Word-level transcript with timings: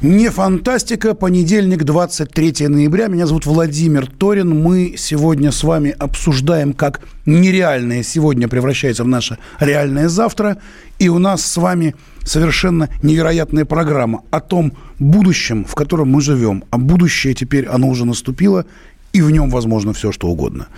Не 0.00 0.30
фантастика. 0.30 1.12
Понедельник, 1.12 1.82
23 1.82 2.68
ноября. 2.68 3.08
Меня 3.08 3.26
зовут 3.26 3.46
Владимир 3.46 4.06
Торин. 4.06 4.50
Мы 4.62 4.94
сегодня 4.96 5.50
с 5.50 5.64
вами 5.64 5.90
обсуждаем, 5.90 6.72
как 6.72 7.00
нереальное 7.26 8.04
сегодня 8.04 8.46
превращается 8.46 9.02
в 9.02 9.08
наше 9.08 9.38
реальное 9.58 10.08
завтра. 10.08 10.58
И 11.00 11.08
у 11.08 11.18
нас 11.18 11.44
с 11.44 11.56
вами 11.56 11.96
совершенно 12.22 12.88
невероятная 13.02 13.64
программа 13.64 14.22
о 14.30 14.38
том 14.38 14.72
будущем, 15.00 15.64
в 15.64 15.74
котором 15.74 16.10
мы 16.10 16.20
живем. 16.20 16.62
А 16.70 16.78
будущее 16.78 17.34
теперь, 17.34 17.66
оно 17.66 17.88
уже 17.88 18.04
наступило, 18.04 18.66
и 19.12 19.20
в 19.20 19.32
нем 19.32 19.50
возможно 19.50 19.92
все, 19.94 20.12
что 20.12 20.28
угодно. 20.28 20.68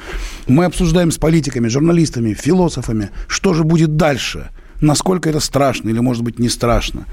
Мы 0.46 0.65
обсуждаем 0.65 1.10
с 1.10 1.18
политиками, 1.18 1.68
журналистами, 1.68 2.32
философами, 2.32 3.10
что 3.29 3.52
же 3.52 3.65
будет 3.65 3.96
дальше, 3.96 4.48
насколько 4.80 5.29
это 5.29 5.41
страшно 5.41 5.91
или, 5.91 5.98
может 5.98 6.23
быть, 6.23 6.38
не 6.38 6.48
страшно. 6.48 7.05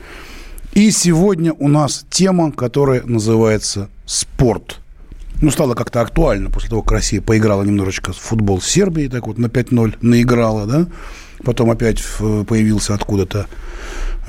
И 0.73 0.91
сегодня 0.91 1.53
у 1.53 1.67
нас 1.67 2.05
тема, 2.09 2.51
которая 2.51 3.01
называется 3.03 3.89
«Спорт». 4.05 4.79
Ну, 5.41 5.51
стало 5.51 5.75
как-то 5.75 6.01
актуально 6.01 6.49
после 6.49 6.69
того, 6.69 6.81
как 6.81 6.93
Россия 6.93 7.21
поиграла 7.21 7.63
немножечко 7.63 8.11
в 8.11 8.17
футбол 8.17 8.59
с 8.59 8.67
Сербией, 8.67 9.09
так 9.09 9.27
вот 9.27 9.37
на 9.37 9.47
5-0 9.47 9.97
наиграла, 10.01 10.65
да? 10.65 10.87
Потом 11.43 11.71
опять 11.71 12.03
появился 12.47 12.93
откуда-то 12.93 13.47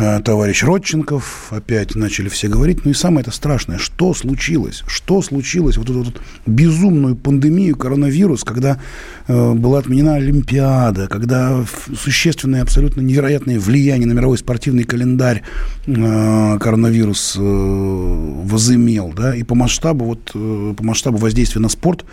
Э, 0.01 0.21
товарищ 0.21 0.63
Родченков, 0.63 1.49
опять 1.51 1.97
начали 1.97 2.29
все 2.29 2.47
говорить. 2.47 2.85
Ну 2.85 2.93
и 2.93 2.95
самое 2.95 3.23
это 3.23 3.33
страшное, 3.33 3.79
что 3.79 4.15
случилось? 4.15 4.85
Что 4.87 5.21
случилось? 5.23 5.77
Вот 5.77 5.91
эту 5.91 6.05
вот 6.05 6.21
безумную 6.47 7.17
пандемию, 7.17 7.75
коронавирус, 7.75 8.45
когда 8.45 8.81
э, 9.27 9.53
была 9.55 9.81
отменена 9.81 10.15
Олимпиада, 10.15 11.09
когда 11.09 11.65
существенное, 12.01 12.63
абсолютно 12.63 13.01
невероятное 13.01 13.59
влияние 13.59 14.07
на 14.07 14.13
мировой 14.13 14.39
спортивный 14.39 14.85
календарь 14.85 15.43
э, 15.87 16.59
коронавирус 16.61 17.35
э, 17.37 17.43
возымел, 17.43 19.13
да, 19.17 19.35
и 19.35 19.43
по 19.43 19.57
масштабу, 19.57 20.05
вот, 20.05 20.31
э, 20.33 20.75
по 20.77 20.85
масштабу 20.85 21.19
воздействия 21.19 21.61
на 21.61 21.69
спорт 21.69 22.05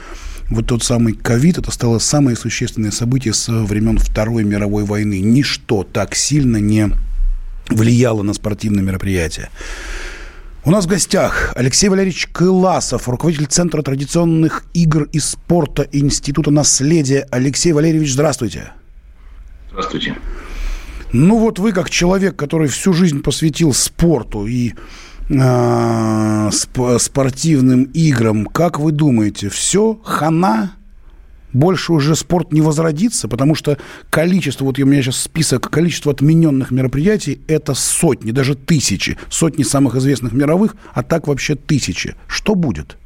вот 0.50 0.68
тот 0.68 0.84
самый 0.84 1.14
ковид, 1.14 1.58
это 1.58 1.72
стало 1.72 2.00
самое 2.00 2.38
существенное 2.38 2.92
событие 2.92 3.34
с 3.34 3.48
времен 3.52 3.98
Второй 3.98 4.44
мировой 4.44 4.84
войны. 4.84 5.20
Ничто 5.20 5.84
так 5.84 6.16
сильно 6.16 6.58
не 6.58 6.92
влияло 7.70 8.22
на 8.22 8.34
спортивные 8.34 8.84
мероприятия. 8.84 9.50
У 10.64 10.72
нас 10.72 10.86
в 10.86 10.88
гостях 10.88 11.54
Алексей 11.56 11.90
Валерьевич 11.90 12.28
Кыласов, 12.32 13.08
руководитель 13.08 13.46
Центра 13.46 13.82
традиционных 13.82 14.66
игр 14.74 15.04
и 15.12 15.20
спорта 15.20 15.88
Института 15.92 16.50
наследия. 16.52 17.28
Алексей 17.32 17.72
Валерьевич, 17.72 18.14
здравствуйте. 18.14 18.72
Здравствуйте. 19.70 20.16
Ну 21.12 21.38
вот 21.38 21.60
вы 21.60 21.72
как 21.72 21.90
человек, 21.90 22.36
который 22.36 22.68
всю 22.68 22.94
жизнь 22.94 23.22
посвятил 23.22 23.74
спорту 23.74 24.48
и 24.48 24.74
э, 25.30 26.50
сп- 26.52 27.00
спортивным 27.00 27.84
играм, 27.94 28.46
как 28.46 28.80
вы 28.80 28.92
думаете, 28.92 29.50
все 29.50 30.00
хана? 30.04 30.76
больше 31.56 31.94
уже 31.94 32.16
спорт 32.16 32.52
не 32.52 32.62
возродится, 32.62 33.28
потому 33.28 33.56
что 33.56 33.78
количество, 34.10 34.66
вот 34.66 34.78
у 34.78 34.86
меня 34.86 35.02
сейчас 35.02 35.22
список, 35.22 35.70
количество 35.70 36.12
отмененных 36.12 36.70
мероприятий– 36.72 37.40
это 37.48 37.74
сотни, 37.74 38.32
даже 38.32 38.56
тысячи. 38.56 39.18
Сотни 39.30 39.64
самых 39.64 39.96
известных 39.96 40.34
мировых, 40.34 40.76
а 40.94 41.02
так 41.02 41.28
вообще 41.28 41.56
тысячи. 41.56 42.16
Что 42.28 42.56
будет? 42.56 42.98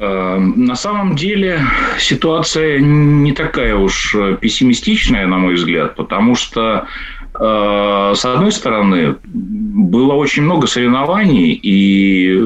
Э, 0.00 0.38
на 0.38 0.76
самом 0.76 1.14
деле 1.14 1.60
ситуация 1.98 2.80
не 2.80 3.32
такая 3.32 3.76
уж 3.76 4.16
пессимистичная, 4.40 5.26
на 5.26 5.38
мой 5.38 5.54
взгляд, 5.54 5.94
потому 5.94 6.36
что 6.36 6.86
э, 7.17 7.17
с 7.38 8.24
одной 8.24 8.52
стороны, 8.52 9.16
было 9.24 10.14
очень 10.14 10.42
много 10.42 10.66
соревнований, 10.66 11.52
и 11.52 12.40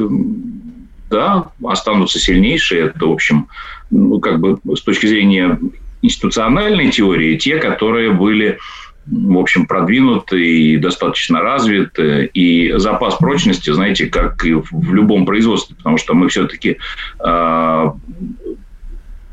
да, 1.10 1.46
останутся 1.64 2.18
сильнейшие. 2.18 2.86
Это, 2.86 3.06
в 3.06 3.12
общем, 3.12 3.48
ну, 3.90 4.20
как 4.20 4.40
бы 4.40 4.58
с 4.76 4.82
точки 4.82 5.06
зрения 5.06 5.58
институциональной 6.02 6.90
теории, 6.90 7.36
те, 7.36 7.56
которые 7.56 8.10
были 8.12 8.58
в 9.06 9.38
общем, 9.38 9.66
продвинуты 9.66 10.40
и 10.40 10.76
достаточно 10.76 11.40
развиты. 11.40 12.30
И 12.34 12.72
запас 12.76 13.16
прочности, 13.16 13.70
знаете, 13.72 14.06
как 14.06 14.44
и 14.44 14.54
в 14.54 14.94
любом 14.94 15.26
производстве, 15.26 15.74
потому 15.76 15.98
что 15.98 16.14
мы 16.14 16.28
все-таки 16.28 16.78
а, 17.18 17.94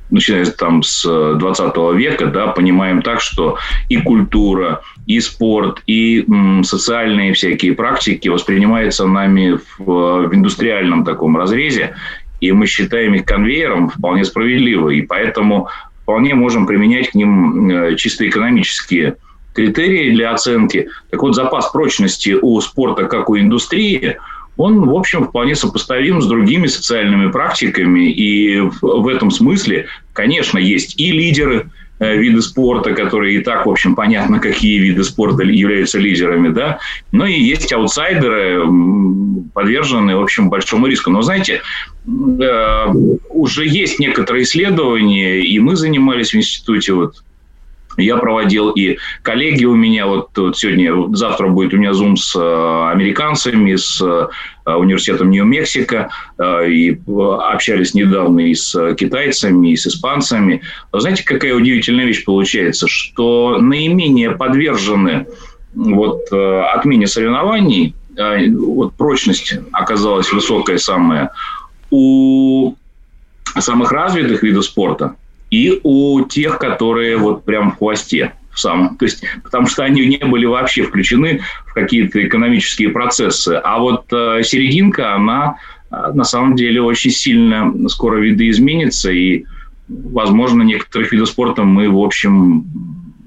начиная 0.09 0.45
там 0.45 0.83
с 0.83 1.03
20 1.03 1.75
века, 1.95 2.27
да, 2.27 2.47
понимаем 2.47 3.01
так, 3.01 3.21
что 3.21 3.57
и 3.89 3.97
культура, 3.97 4.81
и 5.05 5.19
спорт, 5.19 5.81
и 5.87 6.23
м, 6.27 6.63
социальные 6.63 7.33
всякие 7.33 7.73
практики 7.73 8.27
воспринимаются 8.27 9.05
нами 9.05 9.59
в, 9.77 10.27
в 10.27 10.33
индустриальном 10.33 11.03
таком 11.05 11.37
разрезе, 11.37 11.95
и 12.41 12.51
мы 12.51 12.67
считаем 12.67 13.13
их 13.15 13.25
конвейером 13.25 13.89
вполне 13.89 14.25
справедливо, 14.25 14.89
и 14.89 15.01
поэтому 15.01 15.67
вполне 16.03 16.33
можем 16.33 16.65
применять 16.65 17.11
к 17.11 17.15
ним 17.15 17.69
э, 17.69 17.95
чисто 17.95 18.27
экономические 18.27 19.17
критерии 19.53 20.11
для 20.11 20.31
оценки. 20.31 20.87
Так 21.11 21.21
вот, 21.21 21.35
запас 21.35 21.69
прочности 21.71 22.35
у 22.41 22.59
спорта, 22.61 23.05
как 23.05 23.29
у 23.29 23.37
индустрии– 23.37 24.17
он, 24.59 24.89
в 24.89 24.93
общем, 24.93 25.23
вполне 25.23 25.55
сопоставим 25.55 26.21
с 26.21 26.27
другими 26.27 26.67
социальными 26.67 27.31
практиками. 27.31 28.11
И 28.11 28.59
в 28.81 29.07
этом 29.07 29.31
смысле, 29.31 29.87
конечно, 30.11 30.57
есть 30.57 30.99
и 30.99 31.13
лидеры 31.13 31.71
э, 31.99 32.17
виды 32.17 32.41
спорта, 32.41 32.93
которые 32.93 33.37
и 33.37 33.39
так, 33.41 33.65
в 33.65 33.69
общем, 33.69 33.95
понятно, 33.95 34.39
какие 34.39 34.77
виды 34.79 35.05
спорта 35.05 35.43
являются 35.43 35.97
лидерами, 35.97 36.49
да, 36.49 36.79
но 37.13 37.25
и 37.25 37.39
есть 37.39 37.71
аутсайдеры, 37.71 38.65
подверженные, 39.53 40.17
в 40.17 40.21
общем, 40.23 40.49
большому 40.49 40.87
риску. 40.87 41.09
Но, 41.09 41.21
знаете, 41.21 41.61
э, 42.05 42.85
уже 43.29 43.65
есть 43.65 43.97
некоторые 43.97 44.43
исследования, 44.43 45.39
и 45.39 45.57
мы 45.59 45.77
занимались 45.77 46.33
в 46.33 46.35
институте 46.35 46.91
вот 46.91 47.23
я 47.97 48.17
проводил, 48.17 48.69
и 48.69 48.97
коллеги 49.21 49.65
у 49.65 49.75
меня, 49.75 50.07
вот, 50.07 50.29
вот 50.37 50.57
сегодня, 50.57 51.15
завтра 51.15 51.47
будет 51.49 51.73
у 51.73 51.77
меня 51.77 51.93
зум 51.93 52.17
с 52.17 52.35
э, 52.35 52.91
американцами, 52.91 53.75
с 53.75 54.01
э, 54.01 54.71
университетом 54.71 55.31
Нью-Мексико, 55.31 56.09
э, 56.37 56.69
и 56.69 57.01
общались 57.07 57.93
недавно 57.93 58.41
и 58.41 58.53
с 58.53 58.95
китайцами, 58.95 59.71
и 59.71 59.75
с 59.75 59.87
испанцами. 59.87 60.61
Знаете, 60.93 61.23
какая 61.25 61.53
удивительная 61.53 62.05
вещь 62.05 62.23
получается, 62.23 62.87
что 62.87 63.57
наименее 63.59 64.31
подвержены 64.31 65.27
вот, 65.73 66.31
отмене 66.31 67.07
соревнований, 67.07 67.95
вот 68.17 68.95
прочность 68.95 69.53
оказалась 69.71 70.31
высокая 70.33 70.77
самая, 70.77 71.31
у 71.91 72.73
самых 73.59 73.91
развитых 73.91 74.43
видов 74.43 74.65
спорта– 74.65 75.15
и 75.49 75.79
у 75.83 76.21
тех, 76.25 76.59
которые 76.59 77.17
вот 77.17 77.43
прям 77.43 77.71
в 77.71 77.77
хвосте 77.77 78.33
в 78.51 78.59
самом. 78.59 78.97
То 78.97 79.05
есть, 79.05 79.23
потому 79.43 79.67
что 79.67 79.83
они 79.83 80.05
не 80.05 80.25
были 80.25 80.45
вообще 80.45 80.83
включены 80.83 81.41
в 81.67 81.73
какие-то 81.73 82.25
экономические 82.25 82.89
процессы. 82.89 83.59
А 83.63 83.79
вот 83.79 84.05
э, 84.11 84.41
серединка, 84.43 85.15
она 85.15 85.57
э, 85.91 86.11
на 86.13 86.23
самом 86.23 86.55
деле 86.55 86.81
очень 86.81 87.11
сильно 87.11 87.73
скоро 87.89 88.17
видоизменится. 88.17 89.11
И, 89.11 89.45
возможно, 89.87 90.63
некоторых 90.63 91.11
видов 91.11 91.29
спорта 91.29 91.63
мы, 91.63 91.89
в 91.89 91.99
общем, 91.99 92.65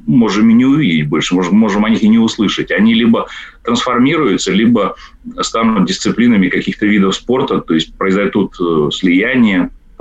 можем 0.06 0.50
и 0.50 0.54
не 0.54 0.64
увидеть 0.64 1.08
больше, 1.08 1.34
можем, 1.34 1.56
можем 1.56 1.84
о 1.84 1.90
них 1.90 2.02
и 2.02 2.08
не 2.08 2.18
услышать. 2.18 2.70
Они 2.70 2.94
либо 2.94 3.28
трансформируются, 3.64 4.52
либо 4.52 4.96
станут 5.40 5.86
дисциплинами 5.86 6.48
каких-то 6.48 6.86
видов 6.86 7.14
спорта, 7.14 7.60
то 7.60 7.74
есть 7.74 7.94
произойдут 7.96 8.54
э, 8.60 8.90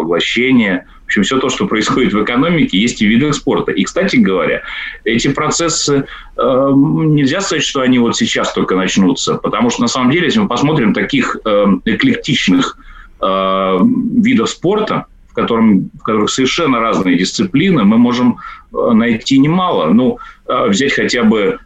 поглощение– 0.01 0.86
общем, 1.12 1.24
все 1.24 1.39
то, 1.39 1.50
что 1.50 1.68
происходит 1.68 2.13
в 2.13 2.24
экономике, 2.24 2.80
есть 2.80 3.01
и 3.01 3.06
виды 3.06 3.33
спорта. 3.33 3.74
И, 3.74 3.83
кстати 3.83 4.15
говоря, 4.15 4.62
эти 5.03 5.27
процессы, 5.27 6.06
э, 6.38 6.71
нельзя 6.74 7.42
сказать, 7.42 7.65
что 7.65 7.81
они 7.81 8.00
вот 8.00 8.15
сейчас 8.15 8.53
только 8.53 8.75
начнутся, 8.75 9.36
потому 9.36 9.69
что, 9.69 9.81
на 9.81 9.88
самом 9.89 10.12
деле, 10.12 10.27
если 10.27 10.39
мы 10.39 10.48
посмотрим 10.48 10.94
таких 10.94 11.36
э, 11.44 11.65
эклектичных 11.83 12.77
э, 13.21 13.80
видов 14.24 14.50
спорта, 14.50 15.06
в, 15.30 15.33
котором, 15.33 15.89
в 16.00 16.04
которых 16.04 16.30
совершенно 16.30 16.80
разные 16.80 17.18
дисциплины, 17.18 17.83
мы 17.83 17.97
можем 17.97 18.38
найти 18.71 19.38
немало. 19.38 19.88
Ну, 19.94 20.18
взять 20.45 20.94
хотя 20.94 21.24
бы 21.24 21.57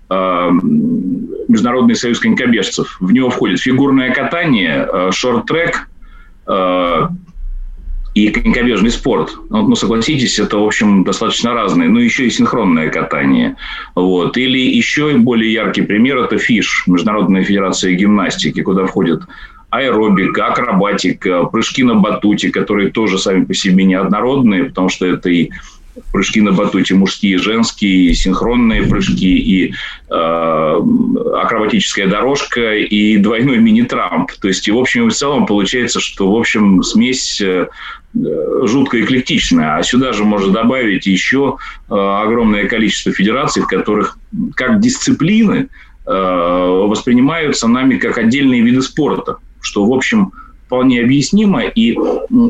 Международный 1.47 1.95
союз 1.95 2.19
конькобежцев. 2.19 2.97
В 2.99 3.11
него 3.11 3.31
входит 3.31 3.59
фигурное 3.59 4.13
катание, 4.13 4.87
шорт-трек, 5.11 5.87
и 8.15 8.29
конькобежный 8.29 8.91
спорт. 8.91 9.37
Ну, 9.49 9.67
ну, 9.67 9.75
согласитесь, 9.75 10.39
это, 10.39 10.57
в 10.57 10.65
общем, 10.65 11.03
достаточно 11.03 11.53
разные. 11.53 11.89
Ну, 11.89 11.99
еще 11.99 12.25
и 12.25 12.29
синхронное 12.29 12.89
катание. 12.89 13.57
Вот. 13.93 14.37
Или 14.37 14.57
еще 14.57 15.13
более 15.17 15.51
яркий 15.51 15.81
пример– 15.81 16.17
это 16.19 16.37
ФИШ, 16.37 16.85
Международная 16.87 17.43
федерация 17.43 17.93
гимнастики, 17.93 18.61
куда 18.61 18.85
входят 18.85 19.23
аэробика, 19.69 20.47
акробатика, 20.47 21.43
прыжки 21.43 21.83
на 21.83 21.95
батуте, 21.95 22.49
которые 22.49 22.91
тоже 22.91 23.17
сами 23.19 23.43
по 23.43 23.53
себе 23.53 23.83
неоднородные, 23.83 24.65
потому 24.65 24.87
что 24.87 25.05
это 25.05 25.29
и 25.29 25.49
прыжки 26.11 26.41
на 26.41 26.51
батуте 26.51 26.93
мужские, 26.95 27.37
женские, 27.37 28.13
синхронные 28.13 28.83
прыжки, 28.83 29.37
и 29.37 29.73
э, 30.09 30.81
акробатическая 31.41 32.07
дорожка, 32.07 32.75
и 32.75 33.17
двойной 33.17 33.57
мини-трамп. 33.57 34.31
То 34.41 34.47
есть, 34.47 34.67
и 34.67 34.71
в 34.71 34.77
общем 34.77 35.07
и 35.07 35.09
в 35.09 35.13
целом 35.13 35.45
получается, 35.45 35.99
что, 35.99 36.31
в 36.31 36.35
общем, 36.35 36.83
смесь 36.83 37.41
э, 37.41 37.67
жутко 38.15 39.01
эклектичная. 39.01 39.77
А 39.77 39.83
сюда 39.83 40.13
же 40.13 40.23
можно 40.23 40.51
добавить 40.51 41.05
еще 41.05 41.57
э, 41.89 41.93
огромное 41.93 42.67
количество 42.67 43.11
федераций, 43.11 43.61
в 43.61 43.67
которых 43.67 44.17
как 44.55 44.79
дисциплины 44.79 45.67
э, 46.05 46.11
воспринимаются 46.11 47.67
нами 47.67 47.97
как 47.97 48.17
отдельные 48.17 48.61
виды 48.61 48.81
спорта, 48.81 49.37
что, 49.61 49.85
в 49.85 49.93
общем, 49.93 50.31
вполне 50.65 51.01
объяснимо. 51.01 51.63
И 51.63 51.97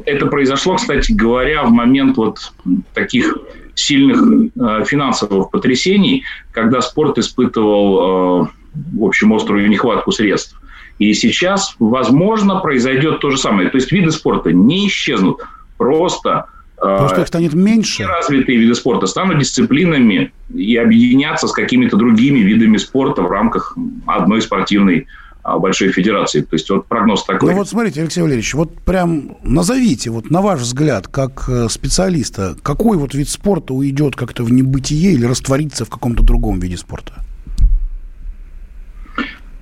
это 0.05 0.27
произошло, 0.27 0.75
кстати 0.75 1.11
говоря, 1.11 1.63
в 1.63 1.71
момент 1.71 2.17
вот 2.17 2.53
таких 2.93 3.37
сильных 3.73 4.51
э, 4.55 4.85
финансовых 4.85 5.51
потрясений, 5.51 6.23
когда 6.51 6.81
спорт 6.81 7.17
испытывал, 7.17 8.45
э, 8.45 8.47
в 8.93 9.03
общем, 9.03 9.33
острую 9.33 9.69
нехватку 9.69 10.11
средств. 10.11 10.55
И 10.99 11.13
сейчас, 11.13 11.75
возможно, 11.79 12.59
произойдет 12.59 13.19
то 13.19 13.29
же 13.29 13.37
самое. 13.37 13.69
То 13.69 13.77
есть 13.77 13.91
виды 13.91 14.11
спорта 14.11 14.51
не 14.51 14.87
исчезнут, 14.87 15.41
просто 15.77 16.45
э, 16.77 16.97
Просто 16.97 17.21
их 17.21 17.27
станет 17.27 17.53
меньше. 17.53 18.05
Развитые 18.05 18.57
виды 18.57 18.75
спорта 18.75 19.07
станут 19.07 19.39
дисциплинами 19.39 20.31
и 20.53 20.77
объединятся 20.77 21.47
с 21.47 21.51
какими-то 21.51 21.97
другими 21.97 22.39
видами 22.39 22.77
спорта 22.77 23.21
в 23.23 23.29
рамках 23.29 23.77
одной 24.05 24.41
спортивной 24.41 25.07
а, 25.45 25.59
большой 25.59 25.91
федерации. 25.91 26.41
То 26.41 26.55
есть 26.55 26.67
вот 26.71 26.87
прогноз 26.87 27.23
такой. 27.23 27.51
Ну 27.51 27.57
вот 27.57 27.69
смотрите, 27.69 28.01
Алексей 28.01 28.21
Валерьевич, 28.21 28.55
вот 28.55 28.73
прям 28.81 29.37
назовите, 29.43 30.09
вот 30.09 30.31
на 30.31 30.41
ваш 30.41 30.61
взгляд, 30.61 31.07
как 31.07 31.47
э, 31.47 31.67
специалиста, 31.69 32.55
какой 32.63 32.97
вот 32.97 33.13
вид 33.13 33.29
спорта 33.29 33.75
уйдет 33.75 34.15
как-то 34.15 34.43
в 34.43 34.51
небытие 34.51 35.13
или 35.13 35.25
растворится 35.25 35.85
в 35.85 35.89
каком-то 35.89 36.23
другом 36.23 36.59
виде 36.59 36.77
спорта? 36.77 37.13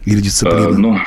Или 0.05 0.21
дисциплина? 0.21 0.67
А, 0.67 0.71
ну, 0.71 0.99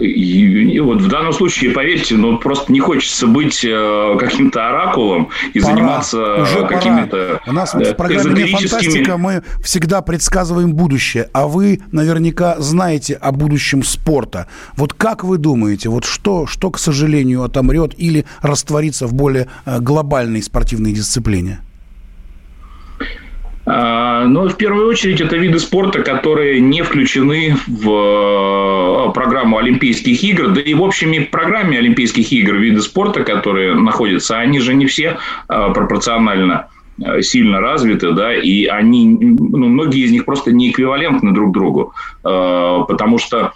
и, 0.00 0.74
и 0.74 0.80
вот 0.80 1.00
в 1.00 1.08
данном 1.08 1.32
случае, 1.32 1.72
поверьте, 1.72 2.14
ну 2.16 2.38
просто 2.38 2.72
не 2.72 2.80
хочется 2.80 3.26
быть 3.26 3.64
э, 3.64 4.16
каким-то 4.18 4.68
оракулом 4.68 5.30
и 5.52 5.60
пора, 5.60 5.74
заниматься 5.74 6.46
какими-то 6.68 7.40
У 7.46 7.52
нас 7.52 7.74
в 7.74 7.94
программе 7.94 8.46
«Фантастика» 8.46 9.16
мы 9.16 9.42
всегда 9.62 10.00
предсказываем 10.02 10.74
будущее, 10.74 11.28
а 11.32 11.46
вы 11.46 11.80
наверняка 11.92 12.56
знаете 12.60 13.14
о 13.14 13.32
будущем 13.32 13.82
спорта. 13.82 14.48
Вот 14.76 14.92
как 14.94 15.24
вы 15.24 15.38
думаете, 15.38 15.88
вот 15.88 16.04
что, 16.04 16.46
что 16.46 16.70
к 16.70 16.78
сожалению, 16.78 17.42
отомрет 17.42 17.94
или 17.96 18.24
растворится 18.42 19.06
в 19.06 19.14
более 19.14 19.48
э, 19.66 19.80
глобальной 19.80 20.42
спортивной 20.42 20.92
дисциплине? 20.92 21.60
А, 23.66 24.24
Но 24.24 24.48
в 24.48 24.56
первую 24.56 24.88
очередь 24.88 25.20
это 25.20 25.36
виды 25.36 25.58
спорта, 25.58 26.02
которые 26.02 26.60
не 26.60 26.82
включены 26.82 27.56
в 27.66 29.08
э, 29.08 29.12
программу 29.12 29.58
Олимпийских 29.58 30.22
игр. 30.22 30.48
Да 30.48 30.60
и 30.60 30.74
в 30.74 30.84
в 30.84 31.30
программе 31.30 31.78
Олимпийских 31.78 32.30
игр 32.32 32.56
виды 32.56 32.82
спорта, 32.82 33.24
которые 33.24 33.74
находятся, 33.74 34.38
они 34.38 34.60
же 34.60 34.74
не 34.74 34.86
все 34.86 35.18
э, 35.48 35.72
пропорционально 35.72 36.68
сильно 37.22 37.60
развиты, 37.60 38.12
да, 38.12 38.32
и 38.32 38.66
они, 38.66 39.08
ну, 39.08 39.66
многие 39.66 40.04
из 40.04 40.12
них 40.12 40.24
просто 40.24 40.52
не 40.52 40.70
эквивалентны 40.70 41.32
друг 41.32 41.50
другу, 41.52 41.92
потому 42.22 43.18
что 43.18 43.52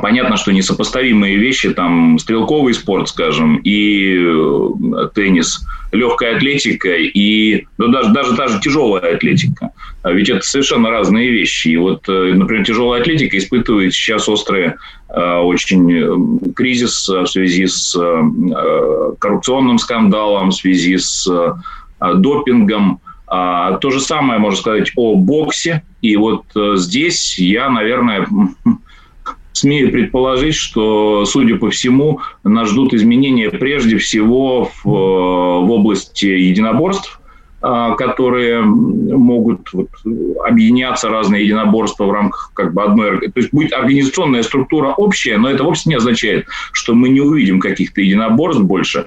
Понятно, 0.00 0.36
что 0.36 0.52
несопоставимые 0.52 1.36
вещи, 1.36 1.70
там, 1.70 2.18
стрелковый 2.18 2.72
спорт, 2.72 3.08
скажем, 3.08 3.56
и 3.56 4.14
э, 4.16 5.08
теннис, 5.12 5.66
легкая 5.90 6.36
атлетика 6.36 6.94
и 6.94 7.66
ну, 7.78 7.88
даже, 7.88 8.12
даже 8.12 8.36
та 8.36 8.46
же 8.46 8.60
тяжелая 8.60 9.16
атлетика. 9.16 9.70
А 10.02 10.12
ведь 10.12 10.28
это 10.28 10.46
совершенно 10.46 10.90
разные 10.90 11.30
вещи. 11.30 11.68
И 11.68 11.76
вот, 11.76 12.08
э, 12.08 12.32
например, 12.34 12.64
тяжелая 12.64 13.00
атлетика 13.00 13.36
испытывает 13.36 13.92
сейчас 13.92 14.28
острый 14.28 14.74
э, 15.08 15.36
очень 15.38 16.52
кризис 16.54 17.08
в 17.08 17.26
связи 17.26 17.66
с 17.66 17.92
коррупционным 19.18 19.78
скандалом, 19.78 20.50
в 20.50 20.54
связи 20.54 20.96
с 20.96 21.28
допингом. 22.00 23.00
А 23.26 23.78
то 23.78 23.90
же 23.90 23.98
самое 23.98 24.38
можно 24.38 24.58
сказать 24.58 24.92
о 24.94 25.16
боксе. 25.16 25.82
И 26.02 26.16
вот 26.16 26.44
здесь 26.54 27.38
я, 27.38 27.68
наверное, 27.68 28.28
смею 29.52 29.90
предположить, 29.92 30.54
что, 30.54 31.24
судя 31.24 31.56
по 31.56 31.70
всему, 31.70 32.20
нас 32.44 32.70
ждут 32.70 32.94
изменения 32.94 33.50
прежде 33.50 33.98
всего 33.98 34.64
в, 34.64 34.84
в 34.84 35.70
области 35.70 36.26
единоборств, 36.26 37.20
а, 37.64 37.94
которые 37.94 38.62
могут 38.62 39.72
вот, 39.72 39.88
объединяться 40.44 41.08
разные 41.08 41.44
единоборства 41.44 42.06
в 42.06 42.12
рамках 42.12 42.50
как 42.54 42.74
бы 42.74 42.82
одной... 42.82 43.20
То 43.20 43.38
есть 43.40 43.52
будет 43.52 43.72
организационная 43.72 44.42
структура 44.42 44.88
общая, 44.88 45.38
но 45.38 45.48
это 45.48 45.62
вовсе 45.62 45.88
не 45.88 45.94
означает, 45.94 46.46
что 46.72 46.94
мы 46.94 47.08
не 47.08 47.20
увидим 47.20 47.60
каких-то 47.60 48.00
единоборств 48.00 48.62
больше. 48.62 49.06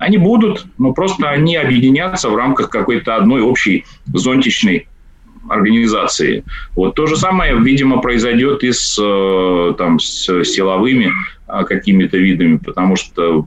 Они 0.00 0.16
будут, 0.16 0.66
но 0.78 0.92
просто 0.92 1.28
они 1.28 1.54
объединятся 1.54 2.28
в 2.28 2.34
рамках 2.34 2.70
какой-то 2.70 3.14
одной 3.14 3.42
общей 3.42 3.84
зонтичной 4.06 4.88
организации. 5.48 6.44
Вот 6.74 6.94
то 6.94 7.06
же 7.06 7.16
самое, 7.16 7.58
видимо, 7.58 8.00
произойдет 8.00 8.62
и 8.62 8.72
с, 8.72 8.98
э, 9.00 9.74
там, 9.76 9.98
с 9.98 10.44
силовыми 10.44 11.12
а, 11.46 11.64
какими-то 11.64 12.16
видами, 12.16 12.56
потому 12.56 12.96
что, 12.96 13.46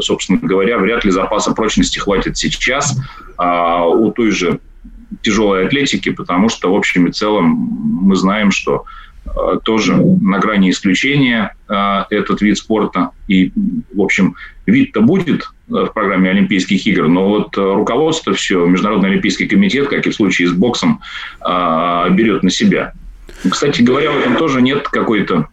собственно 0.00 0.38
говоря, 0.40 0.78
вряд 0.78 1.04
ли 1.04 1.10
запаса 1.10 1.52
прочности 1.52 1.98
хватит 1.98 2.36
сейчас 2.36 2.96
а 3.36 3.86
у 3.86 4.12
той 4.12 4.30
же 4.30 4.60
тяжелой 5.22 5.66
атлетики, 5.66 6.10
потому 6.10 6.48
что, 6.48 6.72
в 6.72 6.76
общем 6.76 7.08
и 7.08 7.12
целом, 7.12 7.44
мы 7.46 8.14
знаем, 8.16 8.50
что 8.50 8.84
Э, 9.26 9.58
тоже 9.62 9.96
на 9.96 10.38
грани 10.38 10.70
исключения 10.70 11.54
э, 11.68 12.04
этот 12.10 12.40
вид 12.40 12.58
спорта. 12.58 13.10
И, 13.28 13.52
в 13.94 14.00
общем, 14.00 14.34
вид-то 14.66 15.00
будет 15.00 15.50
в 15.70 15.86
программе 15.94 16.30
Олимпийских 16.30 16.86
игр, 16.86 17.08
но 17.08 17.28
вот 17.28 17.56
руководство 17.56 18.34
все, 18.34 18.66
Международный 18.66 19.10
Олимпийский 19.10 19.46
комитет, 19.46 19.88
как 19.88 20.06
и 20.06 20.10
в 20.10 20.14
случае 20.14 20.48
с 20.48 20.52
боксом, 20.52 21.00
берет 21.40 22.42
на 22.42 22.50
себя. 22.50 22.92
Кстати 23.48 23.80
говоря, 23.80 24.10
в 24.10 24.18
этом 24.18 24.36
тоже 24.36 24.60
нет 24.60 24.88
какой-то 24.88 25.48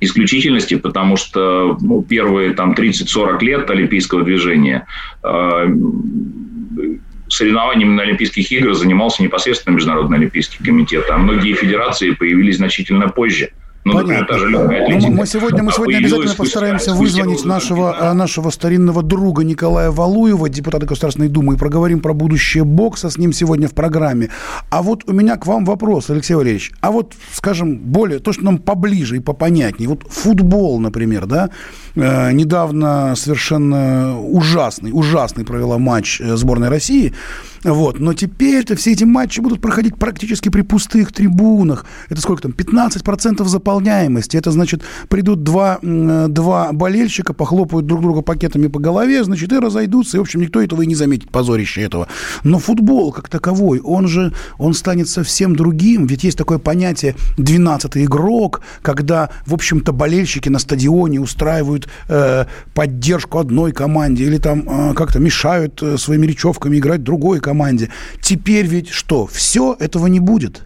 исключительности, 0.00 0.76
потому 0.76 1.16
что 1.16 1.76
ну, 1.80 2.02
первые 2.02 2.54
там 2.54 2.72
30-40 2.72 3.44
лет 3.44 3.68
олимпийского 3.68 4.22
движения 4.22 4.86
соревнованиями 7.28 7.94
на 7.94 8.02
Олимпийских 8.04 8.50
играх 8.52 8.76
занимался 8.76 9.22
непосредственно 9.22 9.74
Международный 9.74 10.18
Олимпийский 10.18 10.64
комитет, 10.64 11.04
а 11.10 11.18
многие 11.18 11.52
федерации 11.54 12.12
появились 12.12 12.56
значительно 12.56 13.08
позже. 13.08 13.50
Ну, 13.88 13.94
Понятно. 13.94 14.36
Например, 14.36 15.00
ну, 15.00 15.10
мы 15.10 15.26
сегодня, 15.26 15.62
мы 15.62 15.72
сегодня 15.72 15.96
обязательно 15.96 16.34
постараемся 16.34 16.94
вызвонить 16.94 17.44
нашего, 17.44 17.96
а, 17.98 18.14
нашего 18.14 18.50
старинного 18.50 19.02
друга 19.02 19.44
Николая 19.44 19.90
Валуева, 19.90 20.48
депутата 20.48 20.84
Государственной 20.84 21.28
Думы, 21.28 21.54
и 21.54 21.56
проговорим 21.56 22.00
про 22.00 22.12
будущее 22.12 22.64
бокса 22.64 23.08
с 23.08 23.16
ним 23.16 23.32
сегодня 23.32 23.66
в 23.66 23.72
программе. 23.72 24.28
А 24.70 24.82
вот 24.82 25.04
у 25.06 25.12
меня 25.12 25.36
к 25.36 25.46
вам 25.46 25.64
вопрос, 25.64 26.10
Алексей 26.10 26.34
Валерьевич. 26.34 26.72
А 26.80 26.90
вот, 26.90 27.14
скажем, 27.32 27.78
более, 27.78 28.18
то, 28.18 28.32
что 28.32 28.44
нам 28.44 28.58
поближе 28.58 29.16
и 29.16 29.20
попонятнее. 29.20 29.88
Вот 29.88 30.02
футбол, 30.10 30.78
например, 30.78 31.26
да, 31.26 31.48
э, 31.94 32.32
недавно 32.32 33.14
совершенно 33.16 34.20
ужасный, 34.20 34.90
ужасный 34.92 35.44
провела 35.44 35.78
матч 35.78 36.20
э, 36.20 36.36
сборной 36.36 36.68
России. 36.68 37.14
Вот. 37.64 37.98
Но 38.00 38.14
теперь-то 38.14 38.76
все 38.76 38.92
эти 38.92 39.04
матчи 39.04 39.40
будут 39.40 39.60
проходить 39.60 39.96
практически 39.96 40.48
при 40.48 40.62
пустых 40.62 41.12
трибунах. 41.12 41.86
Это 42.08 42.20
сколько 42.20 42.42
там? 42.42 42.52
15% 42.52 43.44
заполняемости. 43.44 44.36
Это 44.36 44.50
значит, 44.50 44.82
придут 45.08 45.42
два, 45.42 45.78
два 45.82 46.72
болельщика, 46.72 47.34
похлопают 47.34 47.86
друг 47.86 48.02
друга 48.02 48.22
пакетами 48.22 48.66
по 48.68 48.78
голове, 48.78 49.24
значит, 49.24 49.52
и 49.52 49.58
разойдутся. 49.58 50.16
И, 50.16 50.20
в 50.20 50.22
общем, 50.22 50.40
никто 50.40 50.60
этого 50.60 50.82
и 50.82 50.86
не 50.86 50.94
заметит, 50.94 51.30
позорище 51.30 51.82
этого. 51.82 52.08
Но 52.44 52.58
футбол 52.58 53.12
как 53.12 53.28
таковой, 53.28 53.80
он 53.80 54.08
же, 54.08 54.32
он 54.58 54.74
станет 54.74 55.08
совсем 55.08 55.56
другим. 55.56 56.06
Ведь 56.06 56.24
есть 56.24 56.38
такое 56.38 56.58
понятие 56.58 57.14
12-й 57.36 58.04
игрок, 58.04 58.62
когда, 58.82 59.30
в 59.46 59.54
общем-то, 59.54 59.92
болельщики 59.92 60.48
на 60.48 60.58
стадионе 60.58 61.20
устраивают 61.20 61.88
э, 62.08 62.46
поддержку 62.74 63.38
одной 63.38 63.72
команде 63.72 64.24
или 64.24 64.38
там 64.38 64.64
э, 64.68 64.94
как-то 64.94 65.18
мешают 65.18 65.82
э, 65.82 65.96
своими 65.98 66.26
речевками 66.26 66.78
играть 66.78 67.02
другой 67.02 67.40
команде. 67.48 67.88
Теперь 68.20 68.66
ведь 68.66 68.90
что? 68.90 69.26
Все 69.26 69.74
этого 69.80 70.06
не 70.06 70.20
будет. 70.20 70.62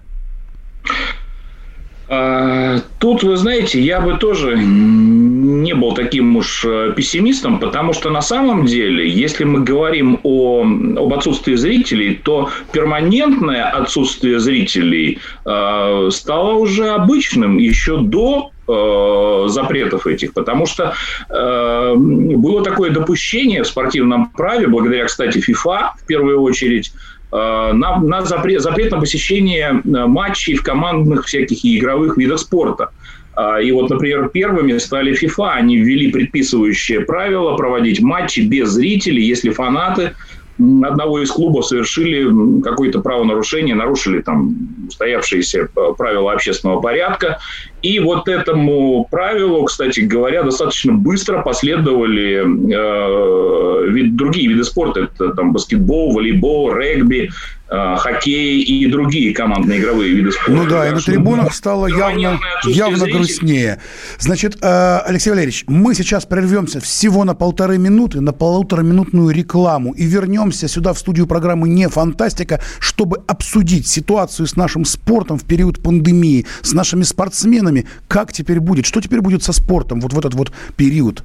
А, 2.08 2.80
тут, 2.98 3.22
вы 3.22 3.36
знаете, 3.36 3.80
я 3.80 4.00
бы 4.00 4.18
тоже 4.18 4.56
не 4.56 5.74
был 5.74 5.94
таким 5.94 6.36
уж 6.36 6.64
э, 6.64 6.92
пессимистом, 6.96 7.58
потому 7.58 7.92
что 7.92 8.10
на 8.10 8.20
самом 8.20 8.66
деле, 8.66 9.08
если 9.08 9.44
мы 9.44 9.60
говорим 9.60 10.18
о, 10.24 10.62
об 10.62 11.14
отсутствии 11.14 11.54
зрителей, 11.54 12.20
то 12.22 12.50
перманентное 12.72 13.64
отсутствие 13.64 14.40
зрителей 14.40 15.20
э, 15.46 16.08
стало 16.10 16.54
уже 16.54 16.88
обычным 16.88 17.58
еще 17.58 17.98
до 17.98 18.50
э, 18.72 19.48
запретов 19.48 20.06
этих, 20.06 20.32
потому 20.32 20.66
что 20.66 20.94
э, 21.28 21.94
было 21.96 22.64
такое 22.64 22.90
допущение 22.90 23.62
в 23.62 23.66
спортивном 23.66 24.30
праве, 24.30 24.66
благодаря, 24.66 25.04
кстати, 25.04 25.38
ФИФА 25.38 25.94
в 26.02 26.06
первую 26.06 26.40
очередь, 26.40 26.92
Э, 27.32 27.72
на, 27.72 27.98
на 27.98 28.22
запрет, 28.22 28.60
запрет 28.60 28.92
на 28.92 29.00
посещение 29.00 29.80
э, 29.82 30.06
матчей 30.06 30.54
в 30.54 30.62
командных 30.62 31.24
всяких 31.24 31.64
и 31.64 31.78
игровых 31.78 32.18
видах 32.18 32.38
спорта. 32.38 32.90
А, 33.34 33.58
и 33.58 33.72
вот, 33.72 33.88
например, 33.88 34.28
первыми 34.28 34.76
стали 34.76 35.18
FIFA. 35.18 35.52
Они 35.52 35.78
ввели 35.78 36.12
предписывающее 36.12 37.00
правило 37.00 37.56
проводить 37.56 38.02
матчи 38.02 38.40
без 38.40 38.68
зрителей, 38.68 39.24
если 39.24 39.48
фанаты 39.48 40.12
одного 40.58 41.22
из 41.22 41.30
клубов 41.30 41.66
совершили 41.66 42.60
какое-то 42.60 43.00
правонарушение, 43.00 43.74
нарушили 43.74 44.20
там 44.20 44.54
устоявшиеся 44.88 45.68
правила 45.96 46.32
общественного 46.32 46.80
порядка. 46.80 47.38
И 47.82 47.98
вот 47.98 48.28
этому 48.28 49.06
правилу, 49.10 49.64
кстати 49.64 50.00
говоря, 50.00 50.42
достаточно 50.44 50.92
быстро 50.92 51.42
последовали 51.42 52.42
э, 52.42 53.90
вид, 53.90 54.16
другие 54.16 54.48
виды 54.48 54.64
спорта. 54.64 55.08
Это 55.14 55.30
там 55.30 55.52
баскетбол, 55.52 56.14
волейбол, 56.14 56.72
регби, 56.72 57.30
э, 57.68 57.96
хоккей 57.98 58.60
и 58.60 58.86
другие 58.86 59.34
командные 59.34 59.80
игровые 59.80 60.12
виды 60.12 60.30
спорта. 60.30 60.52
Ну 60.52 60.66
да, 60.68 60.88
и 60.88 60.92
на 60.92 61.00
трибунах 61.00 61.54
стало 61.54 61.86
явно, 61.86 62.38
явно 62.64 63.06
грустнее. 63.06 63.80
Значит, 64.18 64.58
э, 64.60 64.98
Алексей 65.04 65.30
Валерьевич, 65.30 65.64
мы 65.66 65.94
сейчас 65.94 66.24
прервемся 66.24 66.80
всего 66.80 67.24
на 67.24 67.34
полторы 67.34 67.78
минуты, 67.78 68.20
на 68.20 68.32
полутораминутную 68.32 69.30
рекламу 69.30 69.92
и 69.92 70.04
вернемся 70.04 70.68
сюда 70.68 70.92
в 70.92 70.98
студию 70.98 71.26
программы 71.26 71.68
«Не 71.68 71.88
фантастика», 71.88 72.60
чтобы 72.78 73.22
обсудить 73.26 73.88
ситуацию 73.88 74.46
с 74.46 74.54
нашим 74.54 74.84
спортом 74.84 75.38
в 75.38 75.44
период 75.44 75.82
пандемии, 75.82 76.46
с 76.62 76.72
нашими 76.72 77.02
спортсменами. 77.02 77.71
Как 78.08 78.32
теперь 78.32 78.60
будет? 78.60 78.86
Что 78.86 79.00
теперь 79.00 79.20
будет 79.20 79.42
со 79.42 79.52
спортом 79.52 80.00
вот 80.00 80.12
в 80.12 80.18
этот 80.18 80.34
вот 80.34 80.52
период? 80.76 81.24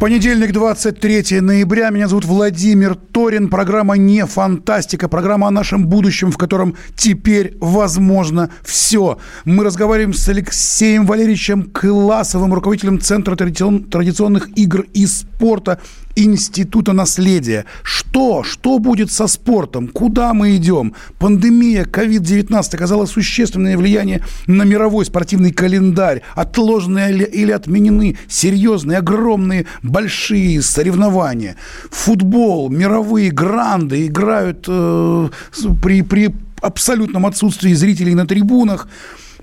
Понедельник, 0.00 0.52
23 0.52 1.42
ноября. 1.42 1.90
Меня 1.90 2.08
зовут 2.08 2.24
Владимир 2.24 2.94
Торин. 2.94 3.50
Программа 3.50 3.98
«Не 3.98 4.24
фантастика». 4.24 5.10
Программа 5.10 5.48
о 5.48 5.50
нашем 5.50 5.88
будущем, 5.88 6.32
в 6.32 6.38
котором 6.38 6.74
теперь 6.96 7.58
возможно 7.60 8.48
все. 8.64 9.18
Мы 9.44 9.62
разговариваем 9.62 10.14
с 10.14 10.26
Алексеем 10.26 11.04
Валерьевичем 11.04 11.64
Классовым, 11.64 12.54
руководителем 12.54 12.98
Центра 12.98 13.36
традиционных 13.36 14.48
игр 14.56 14.86
и 14.94 15.04
спорта 15.04 15.78
Института 16.16 16.92
наследия. 16.92 17.66
Что? 17.82 18.42
Что 18.42 18.78
будет 18.78 19.12
со 19.12 19.26
спортом? 19.26 19.86
Куда 19.86 20.34
мы 20.34 20.56
идем? 20.56 20.94
Пандемия 21.18 21.84
COVID-19 21.84 22.74
оказала 22.74 23.06
существенное 23.06 23.76
влияние 23.76 24.24
на 24.46 24.64
мировой 24.64 25.04
спортивный 25.04 25.52
календарь. 25.52 26.22
Отложены 26.34 27.12
или 27.12 27.52
отменены 27.52 28.18
серьезные, 28.28 28.98
огромные, 28.98 29.66
большие 29.90 30.62
соревнования. 30.62 31.56
Футбол, 31.90 32.70
мировые 32.70 33.30
гранды 33.30 34.06
играют 34.06 34.64
э, 34.68 35.28
при, 35.82 36.02
при 36.02 36.34
абсолютном 36.62 37.26
отсутствии 37.26 37.74
зрителей 37.74 38.14
на 38.14 38.26
трибунах. 38.26 38.88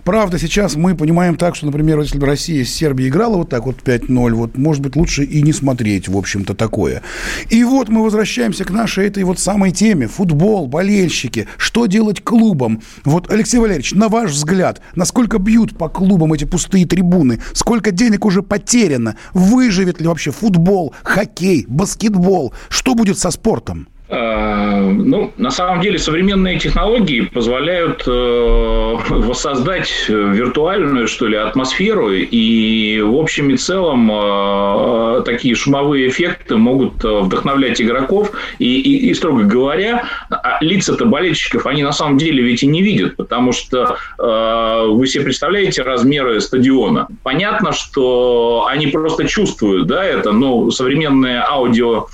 Правда, 0.07 0.39
сейчас 0.39 0.77
мы 0.77 0.95
понимаем 0.95 1.35
так, 1.35 1.57
что, 1.57 1.65
например, 1.65 1.99
если 1.99 2.17
бы 2.17 2.25
Россия 2.25 2.63
с 2.63 2.69
Сербией 2.69 3.09
играла 3.09 3.35
вот 3.35 3.49
так 3.49 3.65
вот 3.65 3.81
5-0, 3.83 4.33
вот, 4.35 4.57
может 4.57 4.81
быть, 4.81 4.95
лучше 4.95 5.25
и 5.25 5.41
не 5.41 5.51
смотреть, 5.51 6.07
в 6.07 6.15
общем-то, 6.15 6.53
такое. 6.53 7.01
И 7.49 7.61
вот 7.65 7.89
мы 7.89 8.01
возвращаемся 8.01 8.63
к 8.63 8.71
нашей 8.71 9.07
этой 9.07 9.25
вот 9.25 9.37
самой 9.37 9.71
теме. 9.71 10.07
Футбол, 10.07 10.67
болельщики. 10.67 11.49
Что 11.57 11.87
делать 11.87 12.23
клубам? 12.23 12.81
Вот, 13.03 13.29
Алексей 13.29 13.57
Валерьевич, 13.57 13.91
на 13.95 14.07
ваш 14.07 14.31
взгляд, 14.31 14.79
насколько 14.95 15.39
бьют 15.39 15.77
по 15.77 15.89
клубам 15.89 16.31
эти 16.31 16.45
пустые 16.45 16.85
трибуны? 16.85 17.41
Сколько 17.51 17.91
денег 17.91 18.23
уже 18.23 18.41
потеряно? 18.41 19.17
Выживет 19.33 19.99
ли 19.99 20.07
вообще 20.07 20.31
футбол, 20.31 20.93
хоккей, 21.03 21.65
баскетбол? 21.67 22.53
Что 22.69 22.95
будет 22.95 23.19
со 23.19 23.29
спортом? 23.29 23.89
Э, 24.09 24.89
ну, 24.89 25.33
на 25.37 25.51
самом 25.51 25.81
деле 25.81 25.99
современные 25.99 26.57
технологии 26.59 27.21
позволяют 27.21 28.03
э, 28.07 28.95
воссоздать 29.09 29.91
виртуальную, 30.07 31.07
что 31.07 31.27
ли, 31.27 31.35
атмосферу, 31.35 32.11
и 32.13 33.01
в 33.01 33.15
общем 33.15 33.49
и 33.49 33.57
целом 33.57 34.09
э, 34.11 35.23
такие 35.25 35.55
шумовые 35.55 36.07
эффекты 36.07 36.55
могут 36.55 37.03
вдохновлять 37.03 37.81
игроков, 37.81 38.31
и, 38.59 38.79
и, 38.79 39.09
и 39.09 39.13
строго 39.13 39.43
говоря, 39.43 40.05
а 40.29 40.57
лица-то 40.61 41.05
болельщиков, 41.05 41.65
они 41.65 41.83
на 41.83 41.91
самом 41.91 42.17
деле 42.17 42.41
ведь 42.43 42.63
и 42.63 42.67
не 42.67 42.81
видят, 42.81 43.17
потому 43.17 43.51
что 43.51 43.97
вы 44.17 45.07
себе 45.07 45.23
представляете 45.23 45.81
размеры 45.81 46.39
стадиона. 46.39 47.07
Понятно, 47.23 47.71
что 47.73 48.67
они 48.69 48.87
просто 48.87 49.27
чувствуют, 49.27 49.87
да, 49.87 50.03
это, 50.03 50.31
ну, 50.31 50.71
современное 50.71 51.45
аудио 51.47 52.07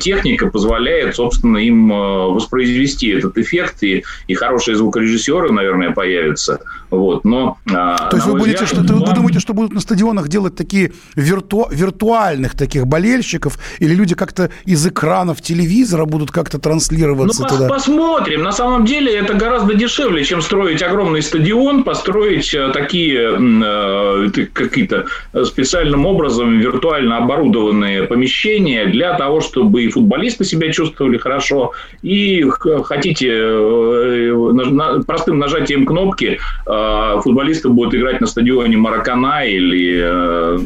техника 0.00 0.46
позволяет, 0.46 1.16
собственно, 1.16 1.58
им 1.58 1.92
э, 1.92 1.96
воспроизвести 2.28 3.08
этот 3.08 3.36
эффект, 3.38 3.82
и, 3.82 4.04
и 4.28 4.34
хорошие 4.34 4.76
звукорежиссеры, 4.76 5.52
наверное, 5.52 5.90
появятся. 5.90 6.60
Вот, 6.90 7.24
но, 7.24 7.58
а, 7.72 8.08
То 8.08 8.16
есть 8.16 8.28
вы, 8.28 8.38
будете, 8.38 8.64
взгляд, 8.64 8.84
что, 8.84 8.94
вы 8.94 9.14
думаете, 9.14 9.40
что 9.40 9.52
будут 9.52 9.72
на 9.72 9.80
стадионах 9.80 10.28
делать 10.28 10.54
такие 10.54 10.92
вирту, 11.16 11.66
виртуальных 11.70 12.56
таких 12.56 12.86
болельщиков, 12.86 13.58
или 13.80 13.94
люди 13.94 14.14
как-то 14.14 14.50
из 14.64 14.86
экранов 14.86 15.42
телевизора 15.42 16.04
будут 16.04 16.30
как-то 16.30 16.58
транслироваться 16.58 17.42
ну, 17.42 17.48
туда? 17.48 17.68
Посмотрим. 17.68 18.42
На 18.42 18.52
самом 18.52 18.84
деле 18.84 19.12
это 19.14 19.34
гораздо 19.34 19.74
дешевле, 19.74 20.24
чем 20.24 20.40
строить 20.40 20.82
огромный 20.82 21.22
стадион, 21.22 21.82
построить 21.82 22.54
э, 22.54 22.70
такие 22.72 23.36
э, 23.38 24.30
какие-то 24.52 25.06
специальным 25.44 26.06
образом 26.06 26.60
виртуально 26.60 27.18
оборудованные 27.18 28.04
помещения 28.04 28.86
для 28.86 29.14
того, 29.14 29.40
чтобы 29.40 29.63
чтобы 29.64 29.84
и 29.84 29.88
футболисты 29.88 30.44
себя 30.44 30.70
чувствовали 30.70 31.16
хорошо, 31.16 31.72
и 32.02 32.44
хотите 32.84 33.30
э, 33.30 35.02
простым 35.06 35.38
нажатием 35.38 35.86
кнопки 35.86 36.38
э, 36.66 37.20
футболисты 37.22 37.70
будут 37.70 37.94
играть 37.94 38.20
на 38.20 38.26
стадионе 38.26 38.76
Маракана 38.76 39.46
или 39.46 40.00
э, 40.02 40.58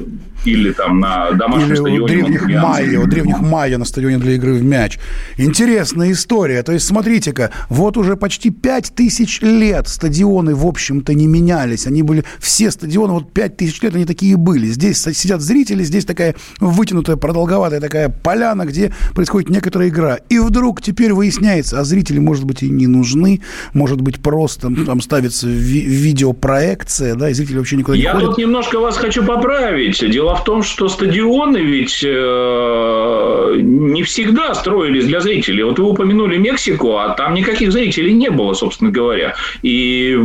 или 0.44 0.72
там 0.72 1.00
на 1.00 1.32
домашнем 1.32 1.68
или 1.68 1.74
стадионе. 1.76 2.00
у 2.00 2.06
древних 2.06 2.42
майя, 2.48 3.00
у 3.00 3.06
древних 3.06 3.40
майя 3.40 3.78
на 3.78 3.84
стадионе 3.84 4.18
для 4.18 4.32
игры 4.34 4.54
в 4.54 4.62
мяч. 4.64 4.98
Интересная 5.36 6.12
история. 6.12 6.62
То 6.62 6.72
есть, 6.72 6.86
смотрите-ка, 6.86 7.50
вот 7.68 7.96
уже 7.96 8.16
почти 8.16 8.50
5 8.50 8.92
тысяч 8.94 9.40
лет 9.42 9.88
стадионы, 9.88 10.54
в 10.54 10.66
общем-то, 10.66 11.14
не 11.14 11.26
менялись. 11.26 11.86
Они 11.86 12.02
были, 12.02 12.24
все 12.38 12.70
стадионы, 12.70 13.12
вот 13.14 13.32
5 13.32 13.56
тысяч 13.56 13.82
лет 13.82 13.94
они 13.94 14.04
такие 14.04 14.36
были. 14.36 14.66
Здесь 14.66 15.02
сидят 15.02 15.40
зрители, 15.40 15.82
здесь 15.82 16.04
такая 16.04 16.34
вытянутая, 16.60 17.16
продолговатая 17.16 17.80
такая 17.80 18.08
поляна, 18.08 18.64
где 18.64 18.92
происходит 19.14 19.50
некоторая 19.50 19.88
игра. 19.88 20.18
И 20.28 20.38
вдруг 20.38 20.82
теперь 20.82 21.12
выясняется, 21.12 21.80
а 21.80 21.84
зрители, 21.84 22.18
может 22.18 22.44
быть, 22.44 22.62
и 22.62 22.68
не 22.70 22.86
нужны, 22.86 23.40
может 23.72 24.00
быть, 24.00 24.20
просто 24.20 24.70
там 24.86 25.00
ставится 25.00 25.48
ви- 25.48 25.84
видеопроекция, 25.84 27.14
да, 27.14 27.30
и 27.30 27.34
зрители 27.34 27.58
вообще 27.58 27.76
никуда 27.76 27.96
не 27.96 28.02
Я 28.02 28.12
ходят. 28.12 28.28
тут 28.30 28.38
немножко 28.38 28.78
вас 28.80 28.96
хочу 28.96 29.24
поправить. 29.24 29.98
Дело 30.10 30.27
в 30.34 30.44
том, 30.44 30.62
что 30.62 30.88
стадионы 30.88 31.58
ведь 31.58 32.02
э, 32.04 33.54
не 33.60 34.02
всегда 34.02 34.54
строились 34.54 35.06
для 35.06 35.20
зрителей. 35.20 35.64
Вот 35.64 35.78
вы 35.78 35.90
упомянули 35.90 36.36
Мексику, 36.36 36.96
а 36.96 37.10
там 37.10 37.34
никаких 37.34 37.72
зрителей 37.72 38.12
не 38.12 38.30
было, 38.30 38.54
собственно 38.54 38.90
говоря. 38.90 39.34
И, 39.62 40.18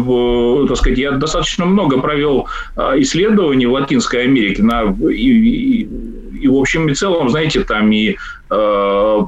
так 0.67 0.77
сказать, 0.77 0.98
я 1.00 1.12
достаточно 1.12 1.65
много 1.65 2.00
провел 2.00 2.48
э, 2.75 2.93
исследований 2.98 3.65
в 3.65 3.72
Латинской 3.74 4.24
Америке 4.24 4.63
на, 4.63 4.83
и, 5.10 5.13
и, 5.13 5.88
и 6.41 6.48
в 6.48 6.55
общем 6.55 6.89
и 6.89 6.93
целом, 6.93 7.29
знаете, 7.29 7.62
там 7.62 7.91
и 7.91 8.15
э, 8.50 9.19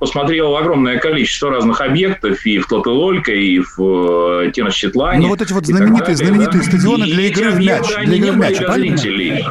посмотрел 0.00 0.56
огромное 0.56 0.98
количество 0.98 1.50
разных 1.50 1.80
объектов 1.80 2.44
и 2.46 2.58
в 2.58 2.66
Тлателолька, 2.66 3.32
и 3.32 3.60
в 3.60 4.42
э, 4.46 4.50
Теночтитлане. 4.52 5.22
Ну, 5.22 5.28
вот 5.28 5.42
эти 5.42 5.52
вот 5.52 5.64
знаменитые- 5.64 5.98
далее, 5.98 6.16
знаменитые 6.16 6.62
да. 6.62 6.68
стадионы 6.68 7.04
И 7.04 7.12
для 7.12 7.26
игры 7.28 7.50
в 7.50 7.58
мяч, 7.60 7.86
для 8.04 8.16
игры 8.16 8.32
в 8.32 8.36
мяч, 8.38 8.58
для 8.58 8.66
правильно? 8.66 8.96
зрителей. 8.96 9.44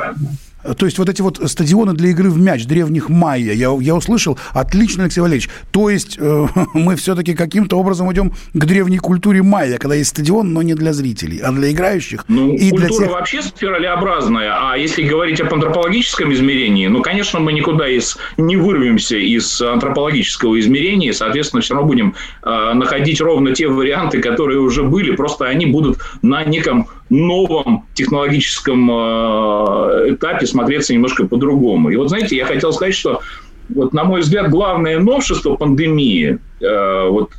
То 0.74 0.86
есть 0.86 0.98
вот 0.98 1.10
эти 1.10 1.22
вот 1.22 1.40
стадионы 1.46 1.94
для 1.94 2.10
игры 2.10 2.30
в 2.30 2.40
мяч 2.40 2.66
древних 2.66 3.10
майя, 3.10 3.54
я, 3.54 3.76
я 3.80 3.96
услышал, 3.96 4.38
отлично, 4.54 5.04
Алексей 5.04 5.22
Валерьевич. 5.22 5.50
То 5.72 5.90
есть 5.90 6.18
э, 6.20 6.48
мы 6.74 6.96
все-таки 6.96 7.36
каким-то 7.36 7.78
образом 7.78 8.12
идем 8.12 8.34
к 8.54 8.66
древней 8.66 8.98
культуре 8.98 9.44
майя, 9.44 9.78
когда 9.78 9.96
есть 9.96 10.10
стадион, 10.12 10.54
но 10.54 10.62
не 10.62 10.74
для 10.74 10.94
зрителей, 10.94 11.40
а 11.40 11.52
для 11.52 11.72
играющих 11.72 12.26
Ну, 12.28 12.54
и 12.54 12.72
для 12.72 12.88
культура 12.88 13.06
тех... 13.06 13.14
вообще 13.14 13.42
спиралеобразная, 13.42 14.72
а 14.72 14.78
если 14.78 15.04
говорить 15.04 15.40
об 15.42 15.54
антропологическом 15.54 16.34
измерении, 16.34 16.88
ну, 16.88 17.02
конечно, 17.02 17.40
мы 17.40 17.54
никуда 17.54 17.88
из, 17.88 18.18
не 18.38 18.56
вырвемся 18.56 19.18
из 19.18 19.62
антропологического 19.62 20.60
измерения, 20.60 21.10
и, 21.10 21.14
соответственно, 21.14 21.62
все 21.62 21.76
равно 21.76 21.88
будем 21.88 22.16
э, 22.44 22.74
находить 22.74 23.22
ровно 23.22 23.54
те 23.54 23.68
варианты, 23.68 24.22
которые 24.22 24.60
уже 24.60 24.84
были, 24.84 25.16
просто 25.16 25.46
они 25.46 25.66
будут 25.66 26.00
на 26.22 26.44
неком 26.44 26.88
новом 27.10 27.88
технологическом 27.94 28.90
э, 28.90 30.14
этапе 30.14 30.46
смотреться 30.48 30.94
немножко 30.94 31.28
по-другому. 31.28 31.90
И 31.90 31.96
вот, 31.96 32.10
знаете, 32.10 32.36
я 32.36 32.46
хотел 32.46 32.74
сказать, 32.74 32.96
что 32.96 33.22
вот, 33.70 33.94
на 33.94 34.04
мой 34.04 34.22
взгляд, 34.22 34.50
главное 34.50 35.00
новшество 35.00 35.56
пандемии, 35.56 36.40
э, 36.62 37.10
вот, 37.10 37.32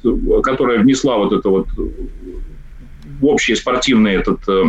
которое 0.42 0.78
внесла 0.78 1.16
вот 1.18 1.32
это 1.32 1.49
вот 1.49 1.68
в 3.20 3.26
общий 3.26 3.54
спортивный 3.54 4.14
этот 4.14 4.40
э, 4.49 4.64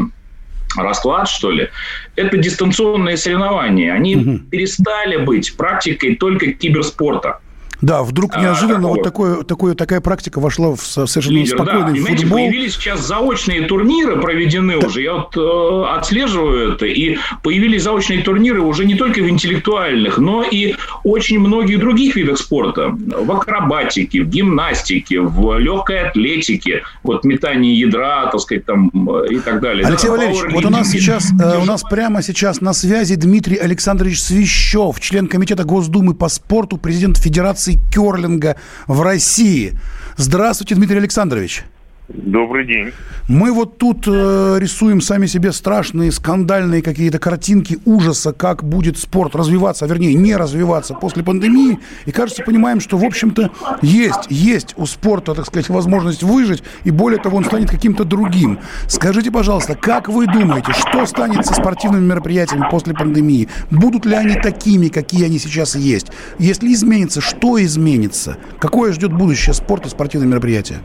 расклад, 0.78 1.28
что 1.30 1.52
ли, 1.52 1.70
это 2.16 2.38
дистанционные 2.38 3.18
соревнования. 3.18 3.94
Они 3.94 4.16
Мгм. 4.16 4.48
перестали 4.50 5.18
быть 5.18 5.56
практикой 5.58 6.16
только 6.16 6.54
киберспорта. 6.54 7.40
Да, 7.82 8.04
вдруг 8.04 8.32
А, 8.36 8.42
неожиданно 8.42 8.76
такого. 8.82 8.96
вот 8.96 9.04
такое, 9.04 9.44
такое, 9.44 9.76
такая 9.76 10.02
практика 10.02 10.40
вошла 10.40 10.76
в 10.76 10.82
со- 10.82 11.06
совершенно 11.06 11.36
Лидер, 11.38 11.58
да. 11.58 11.64
спокойный 11.64 11.92
Понимаете, 11.94 12.22
футбол. 12.24 12.38
появились 12.40 12.74
сейчас 12.74 13.06
заочные 13.08 13.62
турниры, 13.64 14.20
проведены 14.22 14.78
уже. 14.78 15.02
Я 15.04 15.14
вот 15.14 15.36
э, 15.38 15.96
отслеживаю 15.98 16.74
это. 16.74 16.86
И 16.86 17.18
появились 17.44 17.84
заочные 17.84 18.22
турниры 18.24 18.62
уже 18.62 18.86
не 18.86 18.96
только 18.96 19.20
в 19.22 19.30
интеллектуальных, 19.30 20.18
но 20.18 20.44
и 20.44 20.76
очень 21.04 21.40
многих 21.40 21.80
других 21.80 22.16
видах 22.16 22.38
спорта. 22.40 22.90
В 22.90 23.32
акробатике, 23.32 24.24
в 24.24 24.28
гимнастике, 24.30 25.22
в 25.22 25.58
легкой 25.60 26.08
атлетике, 26.10 26.84
вот 27.04 27.24
метание 27.26 27.78
ядра, 27.80 28.30
так 28.32 28.40
сказать, 28.42 28.66
там 28.66 28.90
э, 29.10 29.28
и 29.34 29.40
так 29.40 29.62
далее. 29.62 29.86
Алексей 29.86 30.08
Да, 30.08 30.14
Валерьевич, 30.14 30.54
вот 30.54 30.66
у 30.66 30.70
нас 30.70 30.90
сейчас, 30.90 31.32
э, 31.40 31.58
у 31.62 31.66
нас 31.66 31.84
прямо 31.84 32.22
сейчас 32.22 32.62
на 32.62 32.74
связи 32.74 33.16
Дмитрий 33.16 33.58
Александрович 33.58 34.22
Свищев, 34.22 35.00
член 35.00 35.28
комитета 35.28 35.64
Госдумы 35.64 36.14
по 36.14 36.28
спорту, 36.30 36.78
президент 36.78 37.18
Федерации 37.18 37.67
керлинга 37.76 38.56
в 38.88 39.02
России. 39.02 39.78
Здравствуйте, 40.16 40.76
Дмитрий 40.76 40.98
Александрович. 40.98 41.66
Добрый 42.10 42.66
день. 42.66 42.94
Мы 43.28 43.52
вот 43.52 43.78
тут 43.78 44.08
э, 44.08 44.58
рисуем 44.60 45.02
сами 45.02 45.26
себе 45.26 45.52
страшные, 45.52 46.14
скандальные 46.14 46.82
какие-то 46.82 47.20
картинки 47.20 47.80
ужаса, 47.84 48.32
как 48.32 48.64
будет 48.64 48.98
спорт 48.98 49.36
развиваться, 49.36 49.84
а 49.84 49.90
вернее, 49.90 50.14
не 50.14 50.34
развиваться 50.38 50.94
после 50.94 51.22
пандемии. 51.22 51.80
И, 52.06 52.12
кажется, 52.12 52.44
понимаем, 52.44 52.80
что, 52.80 52.98
в 52.98 53.04
общем-то, 53.04 53.52
есть, 53.82 54.28
есть 54.30 54.74
у 54.78 54.86
спорта, 54.86 55.36
так 55.36 55.48
сказать, 55.48 55.68
возможность 55.68 56.24
выжить, 56.24 56.64
и 56.86 56.92
более 56.92 57.22
того, 57.22 57.38
он 57.38 57.44
станет 57.44 57.70
каким-то 57.70 58.06
другим. 58.06 58.60
Скажите, 58.88 59.30
пожалуйста, 59.30 59.76
как 59.76 60.08
вы 60.08 60.28
думаете, 60.28 60.72
что 60.72 61.06
станет 61.06 61.46
со 61.46 61.56
спортивными 61.56 62.06
мероприятиями 62.06 62.68
после 62.72 62.94
пандемии? 62.94 63.50
Будут 63.70 64.06
ли 64.06 64.16
они 64.16 64.36
такими, 64.36 64.88
какие 64.88 65.26
они 65.26 65.40
сейчас 65.40 65.76
есть? 65.76 66.08
Если 66.40 66.72
изменится, 66.72 67.20
что 67.20 67.62
изменится? 67.62 68.38
Какое 68.60 68.94
ждет 68.94 69.12
будущее 69.12 69.54
спорта 69.54 69.90
и 69.90 69.92
спортивных 69.92 70.30
мероприятий? 70.30 70.76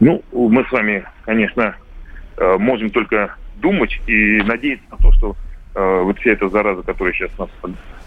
Ну, 0.00 0.22
мы 0.32 0.64
с 0.64 0.70
вами, 0.70 1.04
конечно, 1.24 1.74
э, 2.36 2.56
можем 2.58 2.90
только 2.90 3.34
думать 3.56 4.00
и 4.06 4.42
надеяться 4.42 4.86
на 4.90 4.96
то, 4.98 5.12
что 5.12 5.36
э, 5.74 6.00
вот 6.02 6.18
вся 6.20 6.32
эта 6.32 6.48
зараза, 6.48 6.82
которая 6.82 7.12
сейчас 7.14 7.30
нас 7.38 7.48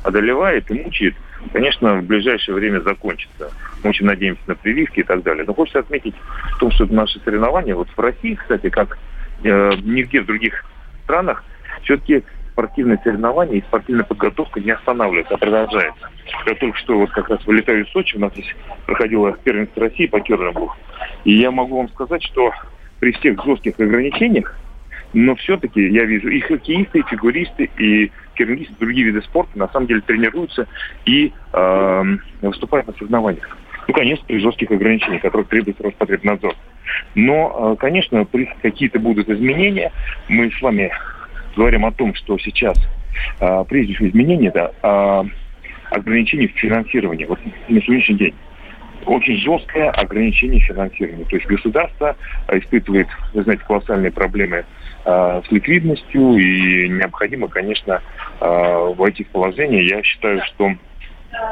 одолевает 0.04 0.71
и 0.71 0.73
мучает, 0.73 1.15
конечно, 1.51 1.97
в 1.97 2.04
ближайшее 2.04 2.56
время 2.56 2.80
закончится. 2.80 3.51
Мы 3.84 3.89
очень 3.89 4.06
надеемся 4.06 4.41
на 4.47 4.56
прививки 4.56 5.01
и 5.01 5.04
так 5.04 5.23
далее. 5.23 5.43
Но 5.45 5.54
хочется 5.54 5.80
отметить 5.80 6.15
в 6.56 6.60
том, 6.60 6.71
что 6.71 6.86
наши 6.86 7.19
соревнования, 7.19 7.75
вот 7.75 7.89
в 7.89 7.99
России, 7.99 8.36
кстати, 8.36 8.69
как 8.69 8.97
э, 9.43 9.73
нигде 9.84 10.21
в 10.21 10.25
других 10.25 10.63
странах, 11.04 11.43
все-таки 11.84 12.23
спортивные 12.62 13.00
соревнования 13.04 13.58
и 13.58 13.62
спортивная 13.62 14.04
подготовка 14.04 14.60
не 14.60 14.71
останавливается, 14.71 15.34
а 15.34 15.38
продолжается. 15.38 16.10
Я 16.45 16.54
только 16.56 16.78
что 16.78 17.00
вот 17.00 17.10
как 17.10 17.30
раз 17.30 17.45
вылетаю 17.47 17.84
из 17.84 17.91
Сочи, 17.91 18.17
у 18.17 18.19
нас 18.19 18.32
здесь 18.34 18.56
проходило 18.86 19.36
первенство 19.43 19.84
России 19.84 20.06
по 20.06 20.19
керлингу. 20.19 20.71
И 21.24 21.34
я 21.34 21.50
могу 21.50 21.78
вам 21.78 21.89
сказать, 21.89 22.21
что 22.24 22.52
при 23.00 23.13
всех 23.13 23.43
жестких 23.43 23.80
ограничениях, 23.80 24.56
но 25.13 25.36
все-таки 25.36 25.88
я 25.88 26.06
вижу 26.06 26.30
и 26.30 26.39
хоккеисты, 26.39 27.00
и 27.00 27.04
фигуристы, 27.04 27.69
и 27.80 28.12
керлингисты, 28.36 28.76
другие 28.80 29.08
виды 29.08 29.21
спорта 29.24 29.58
на 29.58 29.67
самом 29.69 29.88
деле 29.88 30.02
тренируются 30.02 30.67
и 31.06 31.34
э, 31.54 32.04
выступают 32.43 32.88
на 32.88 32.93
соревнованиях. 32.93 33.58
Ну, 33.88 33.93
конечно, 33.95 34.24
при 34.28 34.38
жестких 34.38 34.69
ограничениях, 34.69 35.24
которых 35.24 35.47
требует 35.47 35.82
Роспотребнадзор. 35.82 36.56
Но, 37.15 37.74
э, 37.74 37.76
конечно, 37.80 38.24
при 38.26 38.45
какие-то 38.62 39.00
будут 39.00 39.30
изменения. 39.30 39.91
Мы 40.30 40.52
с 40.52 40.62
вами 40.62 40.91
говорим 41.56 41.86
о 41.86 41.92
том, 41.92 42.14
что 42.16 42.38
сейчас 42.38 42.78
э, 43.40 43.64
прежде 43.68 43.94
всего 43.94 44.10
изменения 44.10 44.50
это 44.50 44.74
э, 44.82 45.24
ограничение 45.96 46.48
в 46.48 46.52
финансировании. 46.52 47.26
Вот 47.26 47.40
на 47.68 47.82
сегодняшний 47.82 48.16
день 48.16 48.36
очень 49.06 49.38
жесткое 49.38 49.90
ограничение 49.90 50.60
финансирования. 50.62 51.26
То 51.26 51.36
есть 51.36 51.48
государство 51.48 52.16
э, 52.48 52.60
испытывает, 52.60 53.08
вы 53.34 53.44
знаете, 53.44 53.64
колоссальные 53.66 54.12
проблемы 54.12 54.66
э, 55.06 55.42
с 55.48 55.52
ликвидностью, 55.52 56.38
и 56.38 56.90
необходимо, 56.90 57.48
конечно, 57.48 58.02
э, 58.40 58.94
войти 58.96 59.24
в 59.24 59.28
положение. 59.30 59.88
Я 59.88 60.04
считаю, 60.04 60.42
что 60.46 60.72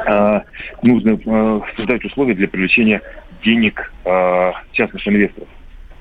э, 0.06 0.40
нужно 0.82 1.18
э, 1.24 1.60
создать 1.76 2.04
условия 2.04 2.34
для 2.34 2.48
привлечения 2.48 3.02
денег 3.44 3.92
э, 4.04 4.52
частных 4.72 5.06
инвесторов. 5.06 5.48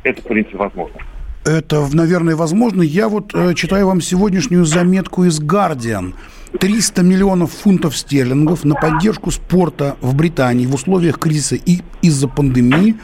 Это, 0.03 0.21
в 0.21 0.25
принципе, 0.25 0.57
возможно. 0.57 0.99
Это, 1.45 1.87
наверное, 1.91 2.35
возможно. 2.35 2.81
Я 2.81 3.09
вот 3.09 3.33
э, 3.33 3.53
читаю 3.53 3.87
вам 3.87 4.01
сегодняшнюю 4.01 4.65
заметку 4.65 5.23
из 5.23 5.39
«Гардиан». 5.39 6.15
300 6.59 7.03
миллионов 7.03 7.51
фунтов 7.51 7.95
стерлингов 7.95 8.63
на 8.65 8.75
поддержку 8.75 9.29
спорта 9.31 9.97
в 10.01 10.15
Британии 10.15 10.65
в 10.65 10.73
условиях 10.73 11.19
кризиса 11.19 11.55
и 11.55 11.81
из-за 12.01 12.27
пандемии 12.27 12.95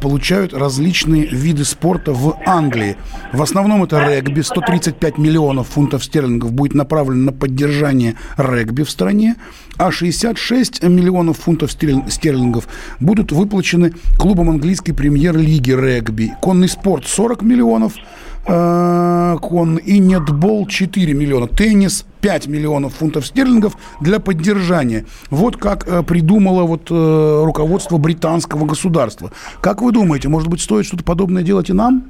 получают 0.00 0.52
различные 0.52 1.26
виды 1.26 1.64
спорта 1.64 2.12
в 2.12 2.36
Англии. 2.46 2.96
В 3.32 3.42
основном 3.42 3.84
это 3.84 4.06
регби. 4.06 4.40
135 4.40 5.18
миллионов 5.18 5.68
фунтов 5.68 6.04
стерлингов 6.04 6.52
будет 6.52 6.74
направлено 6.74 7.26
на 7.26 7.32
поддержание 7.32 8.16
регби 8.36 8.82
в 8.82 8.90
стране, 8.90 9.36
а 9.76 9.90
66 9.90 10.82
миллионов 10.82 11.38
фунтов 11.38 11.70
стерлин- 11.70 12.10
стерлингов 12.10 12.68
будут 13.00 13.32
выплачены 13.32 13.92
клубам 14.18 14.50
английской 14.50 14.92
премьер-лиги 14.92 15.72
регби. 15.72 16.32
Конный 16.40 16.68
спорт 16.68 17.06
40 17.06 17.42
миллионов, 17.42 17.94
э, 17.96 18.00
кон 18.44 19.76
и 19.76 19.98
нетбол 19.98 20.66
4 20.66 21.12
миллиона, 21.14 21.46
теннис 21.46 22.06
5 22.20 22.46
миллионов 22.48 22.94
фунтов 22.94 23.26
стерлингов 23.26 23.74
для 24.00 24.20
поддержания. 24.20 25.04
Вот 25.30 25.56
как 25.56 25.86
э, 25.86 26.02
придумало 26.02 26.64
вот 26.64 26.90
э, 26.90 27.44
руководство 27.44 27.98
британского 27.98 28.66
государства. 28.66 29.30
Как 29.60 29.82
вы 29.82 29.92
думаете, 29.92 30.28
может 30.28 30.48
быть, 30.48 30.60
стоит 30.60 30.86
что-то 30.86 31.04
подобное 31.04 31.42
делать 31.42 31.70
и 31.70 31.72
нам? 31.72 32.04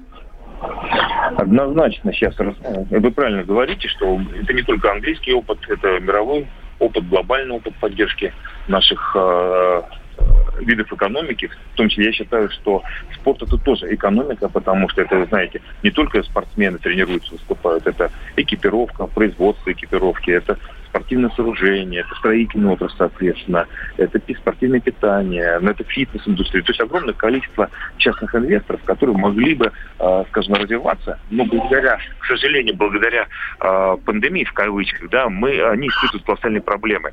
Однозначно 1.36 2.12
сейчас, 2.12 2.34
вы 2.38 3.10
правильно 3.12 3.44
говорите, 3.44 3.88
что 3.88 4.20
это 4.42 4.52
не 4.52 4.62
только 4.62 4.92
английский 4.92 5.32
опыт, 5.32 5.58
это 5.68 6.00
мировой 6.00 6.46
опыт, 6.78 7.08
глобальный 7.08 7.56
опыт 7.56 7.74
поддержки 7.80 8.32
наших 8.68 9.16
э, 9.16 9.80
Э, 9.80 9.99
видов 10.60 10.92
экономики, 10.92 11.50
в 11.72 11.76
том 11.76 11.88
числе 11.88 12.06
я 12.06 12.12
считаю, 12.12 12.50
что 12.50 12.82
спорт 13.14 13.42
это 13.42 13.56
тоже 13.58 13.92
экономика, 13.94 14.48
потому 14.48 14.88
что 14.88 15.02
это, 15.02 15.24
знаете, 15.26 15.60
не 15.82 15.90
только 15.90 16.22
спортсмены 16.22 16.78
тренируются, 16.78 17.32
выступают, 17.32 17.86
это 17.86 18.10
экипировка, 18.36 19.06
производство 19.06 19.72
экипировки, 19.72 20.30
это 20.30 20.58
спортивное 20.90 21.30
сооружение, 21.30 22.00
это 22.00 22.14
строительный 22.16 22.72
отрасль, 22.72 22.96
соответственно, 22.98 23.66
это 23.96 24.20
спортивное 24.34 24.80
питание, 24.80 25.58
ну, 25.60 25.70
это 25.70 25.84
фитнес-индустрия. 25.84 26.62
То 26.62 26.70
есть 26.70 26.80
огромное 26.80 27.14
количество 27.14 27.70
частных 27.96 28.34
инвесторов, 28.34 28.82
которые 28.84 29.16
могли 29.16 29.54
бы, 29.54 29.72
э, 29.98 30.24
скажем, 30.30 30.54
развиваться, 30.54 31.18
но 31.30 31.44
благодаря, 31.44 31.98
к 32.18 32.26
сожалению, 32.26 32.76
благодаря 32.76 33.26
э, 33.60 33.96
пандемии, 34.04 34.44
в 34.44 34.52
кавычках, 34.52 35.08
да, 35.10 35.28
мы, 35.28 35.62
они 35.62 35.88
испытывают 35.88 36.24
колоссальные 36.24 36.62
проблемы. 36.62 37.12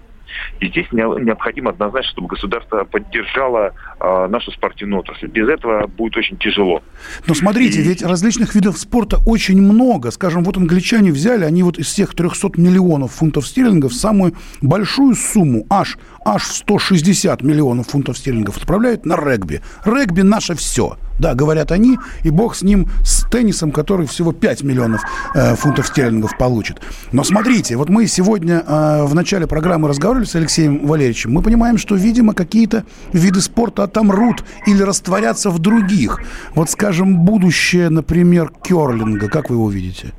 И 0.60 0.68
здесь 0.68 0.88
необходимо 0.92 1.72
однозначно, 1.72 2.12
чтобы 2.12 2.28
государство 2.28 2.84
поддержало 2.84 3.74
э, 4.00 4.28
нашу 4.28 4.52
спортивную 4.52 5.00
отрасль. 5.02 5.28
Без 5.28 5.48
этого 5.48 5.88
будет 5.88 6.18
очень 6.18 6.38
тяжело. 6.38 6.82
Но 7.28 7.34
смотрите, 7.34 7.80
и... 7.80 7.84
ведь 7.84 8.04
различных 8.04 8.56
видов 8.56 8.78
спорта 8.78 9.18
очень 9.26 9.62
много. 9.62 10.12
Скажем, 10.12 10.44
вот 10.44 10.58
англичане 10.58 11.12
взяли, 11.12 11.44
они 11.44 11.63
вот 11.63 11.78
из 11.78 11.88
всех 11.88 12.13
300 12.16 12.52
миллионов 12.58 13.13
фунтов 13.13 13.48
стерлингов 13.48 13.94
самую 13.94 14.34
большую 14.62 15.16
сумму, 15.16 15.66
аж, 15.70 15.98
аж 16.26 16.44
160 16.44 17.42
миллионов 17.44 17.88
фунтов 17.88 18.18
стерлингов 18.18 18.58
отправляют 18.58 19.06
на 19.06 19.16
регби. 19.16 19.62
Регби 19.86 20.22
наше 20.22 20.56
все. 20.56 20.98
Да, 21.19 21.34
говорят 21.34 21.71
они, 21.71 21.97
и 22.23 22.30
бог 22.30 22.56
с 22.56 22.62
ним, 22.62 22.88
с 23.03 23.27
теннисом, 23.30 23.71
который 23.71 24.06
всего 24.08 24.32
5 24.32 24.63
миллионов 24.63 25.01
э, 25.34 25.56
фунтов 25.56 25.88
стерлингов 25.88 26.38
получит. 26.38 26.82
Но 27.12 27.23
смотрите, 27.23 27.75
вот 27.75 27.89
мы 27.89 28.08
сегодня 28.08 28.63
э, 28.65 29.03
в 29.03 29.15
начале 29.15 29.47
программы 29.47 29.88
разговаривали 29.88 30.25
с 30.25 30.36
Алексеем 30.36 30.86
Валерьевичем. 30.86 31.32
Мы 31.32 31.41
понимаем, 31.41 31.77
что, 31.77 31.95
видимо, 31.95 32.34
какие-то 32.34 32.86
виды 33.13 33.41
спорта 33.41 33.84
отомрут 33.84 34.43
или 34.65 34.84
растворятся 34.84 35.49
в 35.49 35.60
других. 35.60 36.21
Вот, 36.53 36.69
скажем, 36.69 37.19
будущее, 37.25 37.89
например, 37.89 38.51
керлинга. 38.63 39.27
Как 39.30 39.49
вы 39.49 39.56
его 39.56 39.69
видите? 39.69 40.13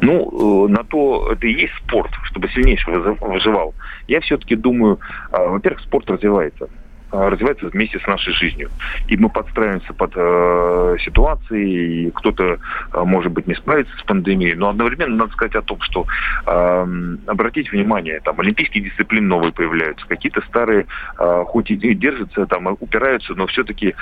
Ну, 0.00 0.66
э, 0.66 0.68
на 0.70 0.84
то 0.84 1.32
это 1.32 1.46
и 1.46 1.52
есть 1.52 1.74
спорт, 1.84 2.10
чтобы 2.24 2.48
сильнейший 2.48 2.94
выживал. 3.20 3.74
Я 4.08 4.20
все-таки 4.20 4.54
думаю, 4.56 4.98
э, 5.32 5.48
во-первых, 5.48 5.80
спорт 5.82 6.08
развивается. 6.10 6.68
Э, 7.14 7.28
развивается 7.28 7.68
вместе 7.68 8.00
с 8.00 8.06
нашей 8.08 8.32
жизнью. 8.32 8.70
И 9.06 9.16
мы 9.16 9.28
подстраиваемся 9.28 9.94
под 9.94 10.12
э, 10.16 10.96
ситуации, 11.04 12.06
и 12.06 12.10
кто-то, 12.10 12.58
э, 12.92 13.04
может 13.04 13.30
быть, 13.30 13.46
не 13.46 13.54
справится 13.54 13.96
с 13.98 14.02
пандемией, 14.02 14.56
но 14.56 14.70
одновременно 14.70 15.14
надо 15.14 15.32
сказать 15.32 15.54
о 15.54 15.62
том, 15.62 15.80
что 15.82 16.06
э, 16.44 16.86
обратите 17.26 17.70
внимание, 17.70 18.20
там 18.24 18.40
олимпийские 18.40 18.82
дисциплины 18.82 19.28
новые 19.28 19.52
появляются, 19.52 20.04
какие-то 20.08 20.40
старые, 20.48 20.86
э, 21.20 21.44
хоть 21.46 21.70
и 21.70 21.94
держатся, 21.94 22.46
там 22.46 22.66
упираются, 22.66 23.34
но 23.34 23.46
все-таки 23.46 23.90
э, 23.90 23.94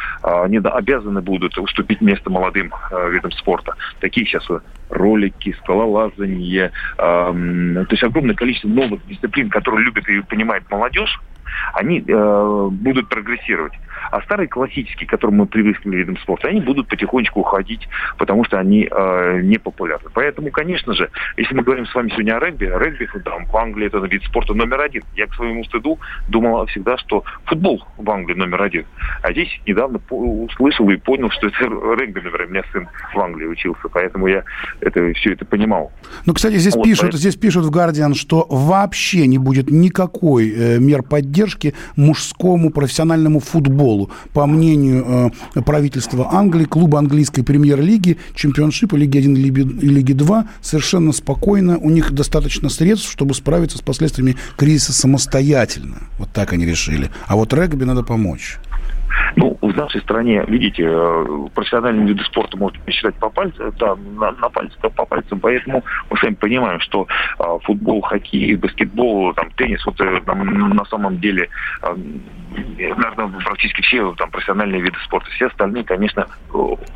они 0.45 0.57
обязаны 0.59 1.21
будут 1.21 1.59
уступить 1.59 2.01
место 2.01 2.31
молодым 2.31 2.73
э, 2.91 3.11
видам 3.11 3.33
спорта. 3.33 3.75
Такие 4.01 4.25
сейчас 4.25 4.49
ролики, 4.89 5.55
скалолазание, 5.63 6.73
э, 6.97 7.03
то 7.03 7.91
есть 7.91 8.05
огромное 8.05 8.35
количество 8.35 8.69
новых 8.69 9.07
дисциплин, 9.07 9.51
которые 9.51 9.85
любят 9.85 10.09
и 10.09 10.23
понимает 10.23 10.71
молодежь, 10.71 11.21
они 11.75 12.05
э, 12.07 12.69
будут 12.71 13.09
прогрессировать. 13.09 13.73
А 14.11 14.21
старые 14.23 14.49
классические, 14.49 15.07
к 15.07 15.11
которым 15.11 15.37
мы 15.37 15.47
привыкли 15.47 15.97
видам 15.97 16.17
спорта, 16.19 16.49
они 16.49 16.61
будут 16.61 16.89
потихонечку 16.89 17.41
уходить, 17.41 17.89
потому 18.19 18.45
что 18.45 18.59
они 18.59 18.89
э, 18.91 19.41
не 19.43 19.59
популярны. 19.59 20.11
Поэтому, 20.13 20.51
конечно 20.51 20.95
же, 20.95 21.11
если 21.37 21.55
мы 21.55 21.63
говорим 21.63 21.87
с 21.87 21.95
вами 21.95 22.11
сегодня 22.11 22.37
о 22.37 22.41
регби, 22.41 22.67
регби 22.67 23.09
там, 23.25 23.47
в 23.47 23.57
Англии 23.57 23.87
это 23.87 23.99
вид 23.99 24.23
спорта 24.25 24.55
номер 24.55 24.81
один. 24.81 25.03
Я 25.17 25.27
к 25.27 25.35
своему 25.35 25.65
стыду 25.65 25.99
думал 26.29 26.67
всегда, 26.67 26.97
что 26.99 27.25
футбол 27.45 27.85
в 27.97 28.11
Англии 28.11 28.35
номер 28.35 28.63
один. 28.63 28.85
А 29.23 29.33
здесь 29.33 29.49
недавно 29.67 30.01
услышал 30.11 30.89
и 30.91 30.97
понял, 30.97 31.31
что 31.31 31.49
это 31.49 31.59
регби 31.99 32.21
номер. 32.21 32.47
У 32.47 32.51
меня 32.51 32.63
сын 32.73 32.89
в 33.15 33.21
Англии 33.21 33.47
учился, 33.47 33.89
поэтому 33.93 34.27
я 34.27 34.45
это, 34.81 35.13
все 35.15 35.33
это 35.33 35.45
понимал. 35.45 35.93
Ну, 36.27 36.35
кстати, 36.35 36.57
здесь 36.57 36.75
вот, 36.75 36.85
пишут, 36.85 37.03
поэтому... 37.03 37.19
здесь 37.19 37.37
пишут 37.37 37.65
в 37.65 37.71
Guardian, 37.71 38.15
что 38.15 38.47
вообще 38.49 39.27
не 39.27 39.39
будет 39.39 39.71
никакой 39.71 40.51
э, 40.51 40.79
мер 40.79 41.03
поддержки 41.03 41.75
мужскому 41.97 42.71
профессиональному 42.71 43.41
футболу 43.41 43.92
футболу. 43.93 44.11
По 44.33 44.47
мнению 44.47 45.31
э, 45.55 45.61
правительства 45.63 46.29
Англии, 46.33 46.65
клубы 46.65 46.99
английской 46.99 47.43
премьер-лиги, 47.43 48.19
чемпионшипа, 48.35 48.97
Лиги 48.97 49.19
1 49.19 49.37
и 49.37 49.89
Лиги 49.89 50.13
2 50.13 50.45
совершенно 50.61 51.13
спокойно. 51.13 51.79
У 51.79 51.91
них 51.91 52.13
достаточно 52.13 52.69
средств, 52.69 53.11
чтобы 53.11 53.35
справиться 53.35 53.79
с 53.79 53.83
последствиями 53.83 54.37
кризиса 54.57 54.93
самостоятельно. 54.93 56.09
Вот 56.19 56.31
так 56.33 56.53
они 56.53 56.67
решили. 56.67 57.11
А 57.27 57.37
вот 57.37 57.53
регби 57.53 57.85
надо 57.85 58.03
помочь. 58.03 58.59
Ну, 59.37 59.59
в 59.61 59.77
нашей 59.77 60.01
стране, 60.01 60.43
видите, 60.49 60.85
э, 60.87 61.27
профессиональные 61.55 62.09
виды 62.09 62.25
спорта 62.25 62.57
можно 62.57 62.79
считать 62.91 63.15
по 63.17 63.29
пальцам, 63.29 63.73
да, 63.79 63.95
на, 63.95 64.33
на 64.33 64.49
пальцах, 64.49 64.79
по 64.95 65.05
пальцам, 65.05 65.39
поэтому 65.39 65.85
мы 66.11 66.17
сами 66.19 66.35
понимаем, 66.35 66.81
что 66.81 67.07
а, 67.39 67.59
футбол, 67.59 68.01
хоккей, 68.01 68.55
баскетбол, 68.57 69.35
там, 69.35 69.51
теннис, 69.57 69.85
вот 69.85 70.01
э, 70.01 70.21
там, 70.25 70.71
на 70.71 70.85
самом 70.87 71.19
деле, 71.19 71.49
наверное, 72.53 73.41
практически 73.45 73.83
все 73.83 74.15
там 74.15 74.31
профессиональные 74.31 74.81
виды 74.83 74.97
спорта, 75.05 75.31
все 75.31 75.47
остальные, 75.47 75.85
конечно, 75.85 76.27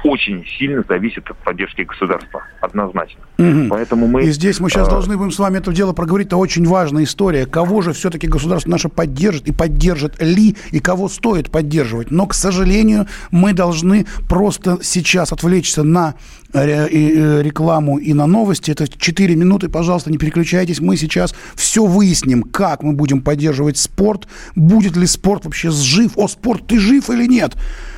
очень 0.05 0.45
сильно 0.59 0.85
зависят 0.89 1.31
от 1.31 1.37
поддержки 1.39 1.83
государства, 1.83 2.43
однозначно. 2.61 3.21
Угу. 3.39 3.69
Поэтому 3.71 4.07
мы... 4.07 4.25
И 4.25 4.31
здесь 4.31 4.61
мы 4.61 4.71
сейчас 4.71 4.89
а... 4.89 4.91
должны 4.91 5.17
будем 5.17 5.31
с 5.31 5.39
вами 5.39 5.59
это 5.59 5.73
дело 5.73 5.93
проговорить, 5.93 6.29
это 6.29 6.37
очень 6.37 6.67
важная 6.67 7.05
история. 7.05 7.47
Кого 7.47 7.83
же 7.83 7.93
все-таки 7.93 8.27
государство 8.27 8.71
наше 8.71 8.89
поддержит 8.89 9.49
и 9.49 9.53
поддержит 9.53 10.21
ли, 10.23 10.57
и 10.71 10.81
кого 10.81 11.09
стоит 11.09 11.51
поддерживать. 11.51 12.11
Но, 12.11 12.27
к 12.27 12.35
сожалению, 12.35 13.07
мы 13.31 13.53
должны 13.53 14.07
просто 14.29 14.79
сейчас 14.83 15.33
отвлечься 15.33 15.83
на 15.83 16.15
э, 16.53 16.61
э, 16.61 17.43
рекламу 17.43 17.99
и 17.99 18.13
на 18.13 18.27
новости. 18.27 18.71
Это 18.71 18.87
4 18.89 19.37
минуты, 19.37 19.69
пожалуйста, 19.69 20.11
не 20.11 20.19
переключайтесь. 20.19 20.81
Мы 20.81 20.97
сейчас 20.97 21.35
все 21.55 21.85
выясним, 21.85 22.43
как 22.43 22.83
мы 22.83 22.93
будем 22.93 23.23
поддерживать 23.23 23.79
спорт, 23.79 24.27
будет 24.55 24.97
ли 24.97 25.07
спорт 25.07 25.46
вообще 25.47 25.71
жив. 25.71 26.13
О, 26.17 26.29
спорт, 26.29 26.67
ты 26.67 26.79
жив 26.79 27.09
или 27.11 27.27
нет? 27.27 27.55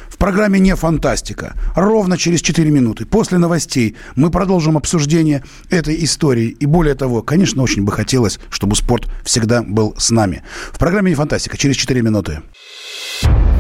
В 0.09 0.17
программе 0.17 0.59
«Не 0.59 0.75
фантастика». 0.75 1.55
Ровно 1.77 2.17
через 2.17 2.41
4 2.41 2.71
минуты. 2.71 3.07
После 3.07 3.39
новостей 3.39 3.95
мы 4.17 4.31
продолжим 4.31 4.77
обсуждение 4.77 5.45
этой 5.71 6.03
истории. 6.05 6.49
И 6.49 6.67
более 6.67 6.95
того, 6.95 7.23
конечно, 7.23 7.63
очень 7.63 7.85
бы 7.85 7.93
хотелось, 7.93 8.41
чтобы 8.51 8.75
спорт 8.75 9.09
всегда 9.25 9.63
был 9.63 9.95
с 9.97 10.11
нами. 10.11 10.43
В 10.73 10.79
программе 10.79 11.11
«Не 11.11 11.15
фантастика» 11.15 11.57
через 11.57 11.77
4 11.77 12.03
минуты. 12.03 12.43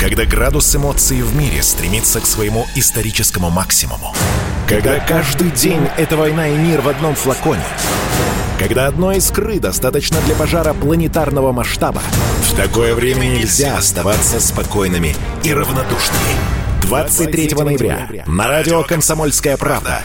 Когда 0.00 0.24
градус 0.24 0.74
эмоций 0.74 1.22
в 1.22 1.36
мире 1.36 1.62
стремится 1.62 2.20
к 2.20 2.26
своему 2.26 2.66
историческому 2.74 3.50
максимуму. 3.50 4.14
Когда 4.68 4.98
каждый 5.00 5.50
день— 5.50 5.82
это 5.96 6.16
война 6.16 6.48
и 6.48 6.56
мир 6.56 6.80
в 6.80 6.88
одном 6.88 7.14
флаконе. 7.14 7.62
Когда 8.58 8.88
одной 8.88 9.18
искры 9.18 9.60
достаточно 9.60 10.20
для 10.22 10.34
пожара 10.34 10.74
планетарного 10.74 11.52
масштаба. 11.52 12.02
В 12.42 12.56
такое 12.56 12.94
время 12.94 13.26
нельзя 13.26 13.76
оставаться 13.76 14.40
спокойными 14.40 15.14
и 15.44 15.54
равнодушными. 15.54 16.34
23 16.82 17.54
ноября 17.54 18.24
на 18.26 18.48
радио 18.48 18.82
«Комсомольская 18.82 19.56
правда» 19.56 20.02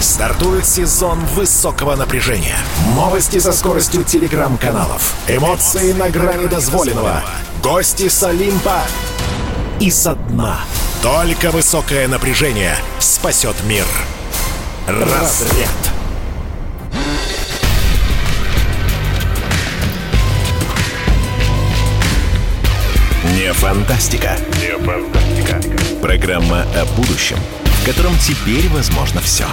стартует 0.00 0.66
сезон 0.66 1.20
высокого 1.34 1.94
напряжения. 1.94 2.56
Новости 2.96 3.38
со 3.38 3.52
скоростью 3.52 4.02
телеграм-каналов. 4.02 5.14
Эмоции 5.28 5.92
на 5.92 6.10
грани 6.10 6.46
дозволенного. 6.46 7.22
Гости 7.62 8.08
с 8.08 8.22
Олимпа 8.24 8.80
и 9.78 9.90
со 9.90 10.14
дна. 10.14 10.60
Только 11.02 11.52
высокое 11.52 12.08
напряжение 12.08 12.74
спасет 12.98 13.56
мир. 13.64 13.84
Разряд. 14.88 15.68
Не 23.24 23.52
фантастика. 23.52 24.36
Не 24.60 24.76
фантастика. 24.84 25.60
Программа 26.02 26.62
о 26.62 26.84
будущем, 26.96 27.36
в 27.64 27.86
котором 27.86 28.14
теперь 28.18 28.68
возможно 28.68 29.20
все. 29.20 29.44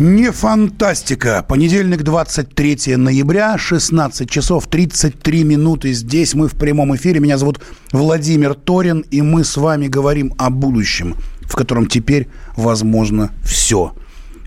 Не 0.00 0.32
фантастика. 0.32 1.44
Понедельник, 1.46 2.02
23 2.02 2.96
ноября, 2.96 3.56
16 3.56 4.28
часов 4.28 4.66
33 4.66 5.44
минуты. 5.44 5.92
Здесь 5.92 6.34
мы 6.34 6.48
в 6.48 6.56
прямом 6.56 6.96
эфире. 6.96 7.20
Меня 7.20 7.38
зовут 7.38 7.60
Владимир 7.92 8.54
Торин, 8.54 9.04
и 9.12 9.22
мы 9.22 9.44
с 9.44 9.56
вами 9.56 9.86
говорим 9.86 10.34
о 10.36 10.50
будущем, 10.50 11.14
в 11.42 11.54
котором 11.54 11.86
теперь 11.86 12.26
возможно 12.56 13.30
все. 13.44 13.94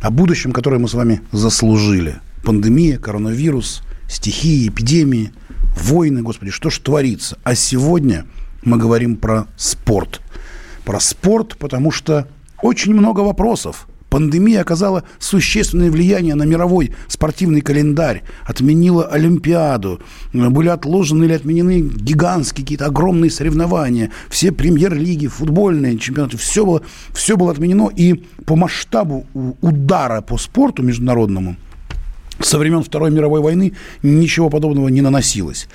О 0.02 0.10
будущем, 0.10 0.52
которое 0.52 0.80
мы 0.80 0.90
с 0.90 0.94
вами 0.94 1.22
заслужили. 1.32 2.20
Пандемия, 2.44 2.98
коронавирус, 2.98 3.84
стихии, 4.10 4.68
эпидемии, 4.68 5.32
войны, 5.78 6.22
господи, 6.22 6.52
что 6.52 6.70
ж 6.70 6.80
творится. 6.80 7.38
А 7.44 7.56
сегодня 7.56 8.26
мы 8.64 8.78
говорим 8.78 9.16
про 9.16 9.48
спорт. 9.56 10.22
Про 10.84 11.00
спорт, 11.00 11.56
потому 11.58 11.90
что 11.90 12.28
очень 12.62 12.94
много 12.94 13.22
вопросов. 13.22 13.88
Пандемия 14.10 14.62
оказала 14.62 15.06
существенное 15.20 15.90
влияние 15.90 16.36
на 16.36 16.44
мировой 16.44 16.94
спортивный 17.08 17.62
календарь, 17.62 18.24
отменила 18.46 19.08
Олимпиаду, 19.08 20.02
были 20.34 20.68
отложены 20.68 21.24
или 21.24 21.34
отменены 21.34 21.80
гигантские 21.80 22.64
какие-то 22.64 22.86
огромные 22.86 23.32
соревнования, 23.32 24.12
все 24.30 24.52
премьер-лиги, 24.52 25.28
футбольные 25.28 25.98
чемпионаты, 25.98 26.38
все 26.38 26.64
было, 26.64 26.84
все 27.14 27.38
было 27.38 27.52
отменено. 27.52 27.90
И 27.96 28.26
по 28.46 28.56
масштабу 28.56 29.26
удара 29.62 30.22
по 30.22 30.38
спорту 30.38 30.84
международному 30.84 31.56
со 32.46 32.58
времен 32.58 32.84
Второй 32.84 33.12
мировой 33.12 33.42
войны 33.42 33.74
ничего 34.02 34.50
подобного 34.50 34.88
не 34.90 35.02
наносилось. 35.02 35.68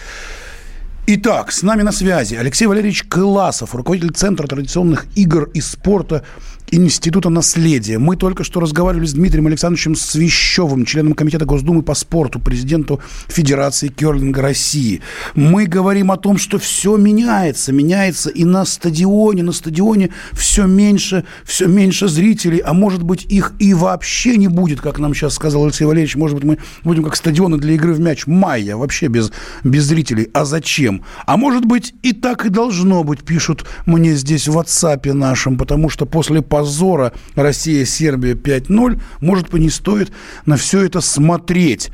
Итак, 1.07 1.53
с 1.53 1.63
нами 1.63 1.83
на 1.83 1.91
связи 1.91 2.35
Алексей 2.35 2.67
Валерьевич 2.67 3.05
Кыласов, 3.05 3.75
руководитель 3.75 4.13
Центра 4.13 4.47
традиционных 4.47 5.07
игр 5.17 5.45
и 5.55 5.61
спорта 5.63 6.23
Института 6.71 7.31
наследия. 7.31 7.99
Мы 7.99 8.17
только 8.17 8.45
что 8.45 8.61
разговаривали 8.61 9.07
с 9.07 9.15
Дмитрием 9.15 9.47
Александровичем 9.47 9.95
Свящевым, 9.95 10.85
членом 10.85 11.15
Комитета 11.15 11.47
Госдумы 11.47 11.83
по 11.83 11.95
спорту, 11.95 12.41
президенту 12.41 13.01
Федерации 13.29 13.89
Керлинга 13.89 14.43
России. 14.43 15.01
Мы 15.35 15.67
говорим 15.67 16.11
о 16.11 16.17
том, 16.17 16.37
что 16.37 16.59
все 16.59 16.97
меняется, 16.97 17.73
меняется 17.73 18.31
и 18.31 18.45
на 18.45 18.65
стадионе, 18.65 19.43
на 19.43 19.53
стадионе 19.53 20.11
все 20.33 20.67
меньше, 20.67 21.25
все 21.45 21.67
меньше 21.67 22.09
зрителей, 22.09 22.59
а 22.59 22.75
может 22.75 23.03
быть 23.03 23.25
их 23.25 23.55
и 23.59 23.73
вообще 23.73 24.37
не 24.37 24.49
будет, 24.49 24.81
как 24.81 24.99
нам 24.99 25.15
сейчас 25.15 25.35
сказал 25.35 25.65
Алексей 25.65 25.85
Валерьевич, 25.85 26.17
может 26.17 26.37
быть 26.37 26.45
мы 26.45 26.59
будем 26.85 27.05
как 27.05 27.17
стадионы 27.17 27.57
для 27.57 27.75
игры 27.75 27.95
в 27.95 28.01
мяч 28.01 28.27
майя, 28.27 28.77
вообще 28.77 29.07
без, 29.07 29.33
без 29.65 29.85
зрителей. 29.85 30.29
А 30.35 30.45
зачем? 30.45 31.05
А 31.27 31.37
может 31.37 31.65
быть 31.65 31.95
и 32.03 32.13
так 32.13 32.45
и 32.45 32.51
должно 32.51 33.05
быть, 33.05 33.23
пишут 33.23 33.65
мне 33.87 34.15
здесь 34.15 34.49
в 34.49 34.59
WhatsApp 34.59 35.13
нашем, 35.13 35.57
потому 35.57 35.89
что 35.89 36.05
после 36.05 36.43
позора 36.59 37.13
Россия-Сербия 37.37 38.33
5-0, 38.33 39.01
может 39.21 39.49
быть, 39.49 39.61
не 39.61 39.71
стоит 39.71 40.11
на 40.45 40.57
все 40.57 40.83
это 40.83 41.01
смотреть. 41.01 41.91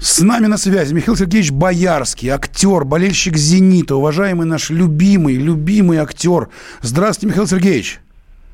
С 0.00 0.20
нами 0.20 0.46
на 0.46 0.58
связи 0.58 0.94
Михаил 0.94 1.16
Сергеевич 1.16 1.50
Боярский, 1.50 2.28
актер, 2.28 2.84
болельщик 2.84 3.36
«Зенита», 3.36 3.96
уважаемый 3.96 4.46
наш 4.46 4.70
любимый, 4.70 5.34
любимый 5.34 5.98
актер. 5.98 6.50
Здравствуйте, 6.82 7.26
Михаил 7.32 7.48
Сергеевич. 7.48 7.98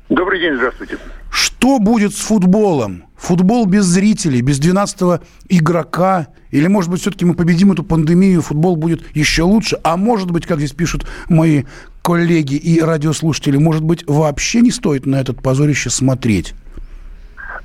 Добрый 0.09 0.39
день, 0.39 0.55
здравствуйте. 0.55 0.97
Что 1.31 1.79
будет 1.79 2.13
с 2.13 2.19
футболом? 2.19 3.05
Футбол 3.15 3.65
без 3.65 3.85
зрителей, 3.85 4.41
без 4.41 4.59
12 4.59 5.21
игрока? 5.47 6.27
Или, 6.51 6.67
может 6.67 6.91
быть, 6.91 6.99
все-таки 6.99 7.23
мы 7.23 7.35
победим 7.35 7.71
эту 7.71 7.83
пандемию, 7.83 8.41
футбол 8.41 8.75
будет 8.75 9.15
еще 9.15 9.43
лучше? 9.43 9.79
А 9.83 9.95
может 9.95 10.29
быть, 10.29 10.45
как 10.45 10.57
здесь 10.57 10.73
пишут 10.73 11.07
мои 11.29 11.63
коллеги 12.03 12.55
и 12.55 12.81
радиослушатели, 12.81 13.57
может 13.57 13.83
быть, 13.83 14.03
вообще 14.07 14.59
не 14.59 14.71
стоит 14.71 15.05
на 15.05 15.21
этот 15.21 15.41
позорище 15.41 15.89
смотреть? 15.89 16.53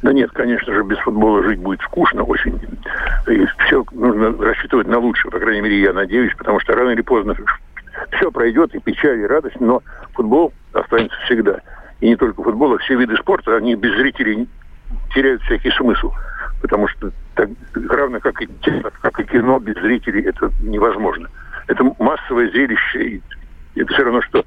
Да 0.02 0.12
нет, 0.12 0.30
конечно 0.30 0.72
же, 0.72 0.84
без 0.84 0.98
футбола 0.98 1.42
жить 1.42 1.58
будет 1.58 1.80
скучно 1.80 2.22
очень. 2.22 2.60
И 3.26 3.46
все 3.66 3.84
нужно 3.90 4.30
рассчитывать 4.44 4.86
на 4.86 4.98
лучшее, 4.98 5.32
по 5.32 5.40
крайней 5.40 5.62
мере, 5.62 5.80
я 5.80 5.92
надеюсь, 5.92 6.32
потому 6.38 6.60
что 6.60 6.74
рано 6.74 6.90
или 6.90 7.00
поздно 7.00 7.34
все 8.12 8.30
пройдет, 8.30 8.74
и 8.74 8.78
печаль, 8.78 9.20
и 9.20 9.26
радость, 9.26 9.58
но 9.58 9.82
футбол 10.12 10.52
останется 10.72 11.16
всегда. 11.24 11.60
И 12.00 12.08
не 12.08 12.16
только 12.16 12.42
футбол, 12.42 12.74
а 12.74 12.78
все 12.78 12.96
виды 12.96 13.16
спорта, 13.16 13.56
они 13.56 13.74
без 13.74 13.94
зрителей 13.96 14.48
теряют 15.14 15.42
всякий 15.42 15.70
смысл. 15.72 16.12
Потому 16.60 16.88
что 16.88 17.10
так, 17.34 17.50
равно 17.74 18.20
как 18.20 18.40
и 18.42 18.48
театр, 18.62 18.92
как 19.00 19.20
и 19.20 19.24
кино, 19.24 19.58
без 19.58 19.74
зрителей 19.74 20.22
это 20.22 20.50
невозможно. 20.62 21.28
Это 21.68 21.84
массовое 21.98 22.50
зрелище, 22.50 23.20
и 23.74 23.80
это 23.80 23.92
все 23.92 24.04
равно, 24.04 24.22
что 24.22 24.44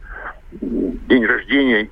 день 0.52 1.26
рождения 1.26 1.90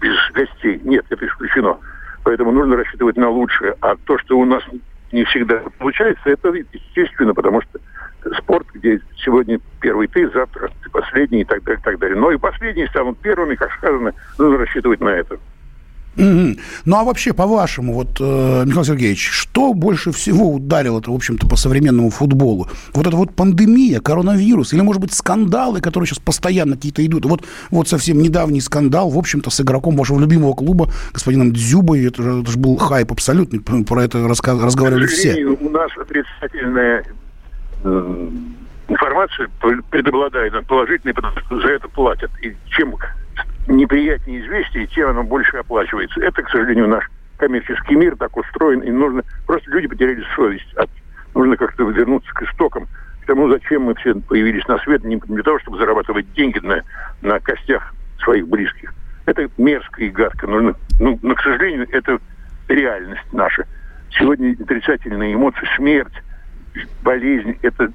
без 0.00 0.16
гостей. 0.32 0.80
Нет, 0.84 1.04
это 1.08 1.26
исключено. 1.26 1.78
Поэтому 2.24 2.52
нужно 2.52 2.76
рассчитывать 2.76 3.16
на 3.16 3.28
лучшее. 3.28 3.76
А 3.80 3.96
то, 3.96 4.18
что 4.18 4.38
у 4.38 4.44
нас 4.44 4.62
не 5.12 5.24
всегда 5.24 5.62
получается, 5.78 6.28
это 6.28 6.48
естественно, 6.48 7.34
потому 7.34 7.62
что 7.62 7.78
спорт, 8.38 8.66
где 8.74 9.00
сегодня 9.24 9.60
первый 9.80 10.08
ты, 10.08 10.30
завтра 10.30 10.70
ты 10.82 10.90
последний 10.90 11.42
и 11.42 11.44
так 11.44 11.62
далее, 11.64 11.80
и 11.80 11.84
так 11.84 11.98
далее. 11.98 12.16
Но 12.16 12.30
и 12.30 12.38
последние 12.38 12.88
станут 12.88 13.18
первыми, 13.18 13.54
как 13.54 13.72
сказано, 13.72 14.12
нужно 14.38 14.58
рассчитывать 14.58 15.00
на 15.00 15.10
это. 15.10 15.38
Угу. 16.16 16.56
Ну 16.86 16.96
а 16.96 17.04
вообще, 17.04 17.34
по-вашему, 17.34 17.92
вот, 17.92 18.16
э, 18.20 18.64
Михаил 18.66 18.84
Сергеевич, 18.84 19.28
что 19.28 19.74
больше 19.74 20.12
всего 20.12 20.50
ударило 20.50 21.02
в 21.04 21.14
общем-то, 21.14 21.46
по 21.46 21.56
современному 21.56 22.10
футболу? 22.10 22.68
Вот 22.94 23.06
эта 23.06 23.16
вот 23.16 23.34
пандемия, 23.34 24.00
коронавирус, 24.00 24.72
или, 24.72 24.80
может 24.80 25.02
быть, 25.02 25.12
скандалы, 25.12 25.80
которые 25.80 26.08
сейчас 26.08 26.18
постоянно 26.18 26.76
какие-то 26.76 27.04
идут? 27.04 27.26
Вот, 27.26 27.44
вот 27.70 27.88
совсем 27.88 28.18
недавний 28.18 28.62
скандал, 28.62 29.10
в 29.10 29.18
общем-то, 29.18 29.50
с 29.50 29.60
игроком 29.60 29.96
вашего 29.96 30.18
любимого 30.18 30.54
клуба, 30.54 30.90
господином 31.12 31.52
Дзюбой, 31.52 32.06
это 32.06 32.22
же, 32.22 32.40
это 32.40 32.50
же 32.50 32.58
был 32.58 32.76
хайп 32.76 33.12
абсолютный, 33.12 33.60
про 33.60 34.02
это 34.02 34.18
раска- 34.18 34.62
разговаривали 34.62 35.06
все. 35.06 35.44
У 35.44 35.68
нас 35.68 35.90
отрицательная 35.98 37.04
э, 37.86 38.28
информация 38.88 39.48
преобладает 39.90 40.52
над 40.52 40.66
положительной, 40.66 41.14
потому 41.14 41.38
что 41.40 41.60
за 41.60 41.68
это 41.68 41.88
платят. 41.88 42.30
И 42.42 42.54
чем 42.68 42.94
неприятнее 43.66 44.40
известие, 44.40 44.86
тем 44.86 45.10
оно 45.10 45.22
больше 45.22 45.56
оплачивается. 45.56 46.20
Это, 46.20 46.42
к 46.42 46.50
сожалению, 46.50 46.88
наш 46.88 47.08
коммерческий 47.38 47.94
мир 47.94 48.16
так 48.16 48.36
устроен, 48.36 48.80
и 48.80 48.90
нужно... 48.90 49.22
Просто 49.46 49.70
люди 49.70 49.88
потеряли 49.88 50.24
совесть. 50.34 50.74
Нужно 51.34 51.56
как-то 51.56 51.84
вернуться 51.84 52.32
к 52.32 52.42
истокам, 52.42 52.86
к 53.22 53.26
тому, 53.26 53.50
зачем 53.50 53.82
мы 53.82 53.94
все 53.96 54.14
появились 54.14 54.66
на 54.68 54.78
свет, 54.78 55.04
не 55.04 55.16
для 55.16 55.42
того, 55.42 55.58
чтобы 55.60 55.78
зарабатывать 55.78 56.32
деньги 56.32 56.58
на, 56.60 56.82
на 57.20 57.40
костях 57.40 57.94
своих 58.20 58.48
близких. 58.48 58.94
Это 59.26 59.48
мерзко 59.58 60.02
и 60.02 60.08
гадко. 60.08 60.46
Нужно, 60.46 60.74
ну, 61.00 61.18
но, 61.22 61.34
к 61.34 61.42
сожалению, 61.42 61.86
это 61.90 62.18
реальность 62.68 63.32
наша. 63.32 63.66
Сегодня 64.10 64.56
отрицательные 64.58 65.34
эмоции, 65.34 65.66
смерть, 65.76 66.14
болезнь– 67.02 67.56
это 67.62 67.90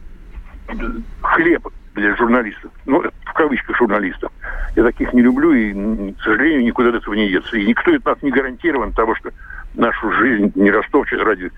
хлеб 1.22 1.67
для 1.96 2.15
журналистов. 2.15 2.72
Ну, 2.86 3.04
в 3.26 3.34
кавычках 3.34 3.78
журналистов. 3.78 4.32
Я 4.76 4.84
таких 4.84 5.13
не 5.13 5.22
люблю, 5.22 5.54
и, 5.54 6.13
к 6.13 6.22
сожалению, 6.24 6.63
никуда 6.63 6.89
от 6.89 6.96
этого 6.96 7.13
не 7.13 7.30
деться. 7.30 7.58
И 7.58 7.65
никто 7.65 7.91
из 7.91 8.04
нас 8.06 8.17
не 8.22 8.32
гарантирован 8.32 8.94
того, 8.94 9.15
что 9.15 9.32
нашу 9.76 10.12
жизнь 10.13 10.52
не 10.56 10.72
растопчет 10.72 11.22
ради 11.22 11.52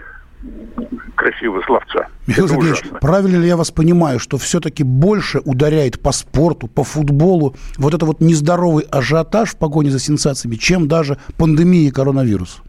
красивого 1.15 1.61
словца. 1.61 2.07
Михаил 2.27 2.45
Это 2.45 2.55
Сергеевич, 2.55 2.81
ужасно. 2.81 2.99
правильно 2.99 3.37
ли 3.37 3.47
я 3.47 3.55
вас 3.55 3.71
понимаю, 3.71 4.19
что 4.19 4.37
все-таки 4.37 4.83
больше 4.83 5.39
ударяет 5.39 6.01
по 6.01 6.11
спорту, 6.11 6.67
по 6.67 6.83
футболу 6.83 7.55
вот 7.77 7.93
это 7.93 8.05
вот 8.05 8.19
нездоровый 8.19 8.85
ажиотаж 8.91 9.51
в 9.51 9.57
погоне 9.57 9.89
за 9.89 9.99
сенсациями, 9.99 10.55
чем 10.55 10.87
даже 10.87 11.17
пандемия 11.37 11.87
и 11.87 11.91
коронавирус? 11.91 12.61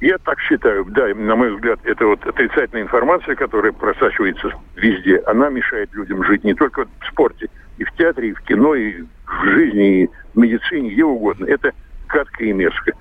Я 0.00 0.18
так 0.18 0.38
считаю, 0.40 0.84
да, 0.84 1.08
на 1.08 1.34
мой 1.34 1.54
взгляд, 1.54 1.80
это 1.84 2.06
вот 2.06 2.24
отрицательная 2.24 2.82
информация, 2.82 3.34
которая 3.34 3.72
просачивается 3.72 4.52
везде, 4.76 5.20
она 5.26 5.48
мешает 5.48 5.92
людям 5.92 6.22
жить 6.24 6.44
не 6.44 6.54
только 6.54 6.84
в 6.84 7.06
спорте, 7.10 7.48
и 7.78 7.84
в 7.84 7.92
театре, 7.92 8.30
и 8.30 8.32
в 8.32 8.40
кино, 8.42 8.74
и 8.76 9.02
в 9.02 9.44
жизни, 9.44 10.04
и 10.04 10.10
в 10.34 10.38
медицине, 10.38 10.90
где 10.90 11.04
угодно. 11.04 11.46
Это 11.46 11.72
гадко 12.08 12.44
и 12.44 12.52
мерзко. 12.52 12.92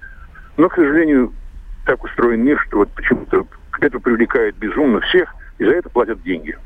Но, 0.57 0.69
к 0.69 0.75
сожалению, 0.75 1.33
так 1.85 2.03
устроен 2.03 2.43
мир, 2.43 2.59
что 2.67 2.79
вот 2.79 2.89
почему-то 2.89 3.45
это 3.79 3.99
привлекает 3.99 4.55
безумно 4.55 4.99
всех, 5.01 5.33
и 5.59 5.65
за 5.65 5.71
это 5.71 5.89
платят 5.89 6.21
деньги. 6.23 6.57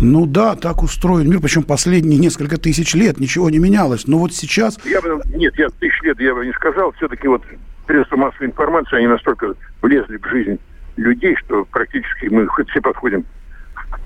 Ну 0.00 0.26
да, 0.26 0.56
так 0.56 0.82
устроен 0.82 1.30
мир, 1.30 1.40
причем 1.40 1.62
последние 1.62 2.18
несколько 2.18 2.58
тысяч 2.58 2.94
лет 2.94 3.20
ничего 3.20 3.48
не 3.48 3.58
менялось. 3.58 4.08
Но 4.08 4.18
вот 4.18 4.32
сейчас... 4.32 4.78
Я 4.84 5.00
бы, 5.00 5.20
нет, 5.26 5.56
я 5.56 5.68
тысяч 5.68 6.02
лет 6.02 6.18
я 6.18 6.34
бы 6.34 6.44
не 6.44 6.52
сказал. 6.52 6.92
Все-таки 6.92 7.28
вот 7.28 7.42
средства 7.90 8.16
массовой 8.16 8.46
информации, 8.46 8.96
они 8.96 9.08
настолько 9.08 9.54
влезли 9.82 10.16
в 10.16 10.26
жизнь 10.28 10.60
людей, 10.96 11.34
что 11.36 11.64
практически 11.64 12.26
мы 12.26 12.46
хоть 12.46 12.70
все 12.70 12.80
подходим 12.80 13.24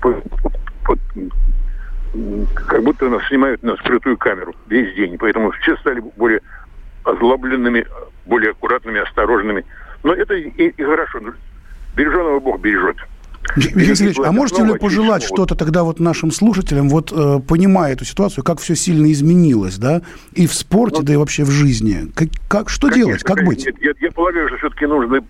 под, 0.01 0.23
под, 0.83 0.99
как 2.55 2.83
будто 2.83 3.09
нас 3.09 3.27
снимают 3.27 3.61
на 3.61 3.75
скрытую 3.77 4.17
камеру 4.17 4.55
весь 4.67 4.95
день. 4.95 5.17
Поэтому 5.19 5.51
все 5.51 5.77
стали 5.77 5.99
более 6.17 6.41
озлобленными, 7.03 7.85
более 8.25 8.51
аккуратными, 8.51 9.01
осторожными. 9.01 9.63
Но 10.03 10.13
это 10.13 10.33
и, 10.33 10.49
и 10.49 10.83
хорошо. 10.83 11.19
Береженого 11.95 12.39
Бог 12.39 12.59
бережет. 12.61 12.97
Михаил 13.55 13.95
Сергеевич, 13.95 14.19
а 14.25 14.31
можете 14.31 14.63
ли 14.63 14.77
пожелать 14.77 15.23
что-то 15.23 15.55
тогда 15.55 15.83
вот 15.83 15.99
нашим 15.99 16.31
слушателям, 16.31 16.89
вот 16.89 17.11
э, 17.11 17.39
понимая 17.47 17.93
эту 17.93 18.05
ситуацию, 18.05 18.43
как 18.43 18.59
все 18.59 18.75
сильно 18.75 19.11
изменилось, 19.11 19.77
да, 19.77 20.01
и 20.33 20.47
в 20.47 20.53
спорте, 20.53 20.99
ну, 20.99 21.05
да 21.05 21.13
и 21.13 21.15
вообще 21.15 21.43
в 21.43 21.51
жизни? 21.51 22.11
Как, 22.15 22.27
как 22.49 22.69
что 22.69 22.87
конечно, 22.87 23.07
делать, 23.07 23.23
как 23.23 23.45
быть? 23.45 23.65
Нет, 23.65 23.75
я, 23.81 23.91
я 23.99 24.11
полагаю, 24.11 24.47
что 24.49 24.57
все-таки 24.57 24.85
нужно, 24.85 25.23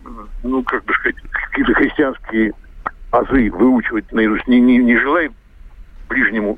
ну, 0.44 0.64
как 0.64 0.86
бы 0.86 0.94
сказать, 0.94 1.16
какие-то 1.50 1.74
христианские 1.74 2.54
азы 3.12 3.50
выучивать 3.52 4.12
наизусть. 4.12 4.48
Не, 4.48 4.60
не, 4.60 4.78
не 4.78 4.98
желай 4.98 5.30
ближнему 6.10 6.58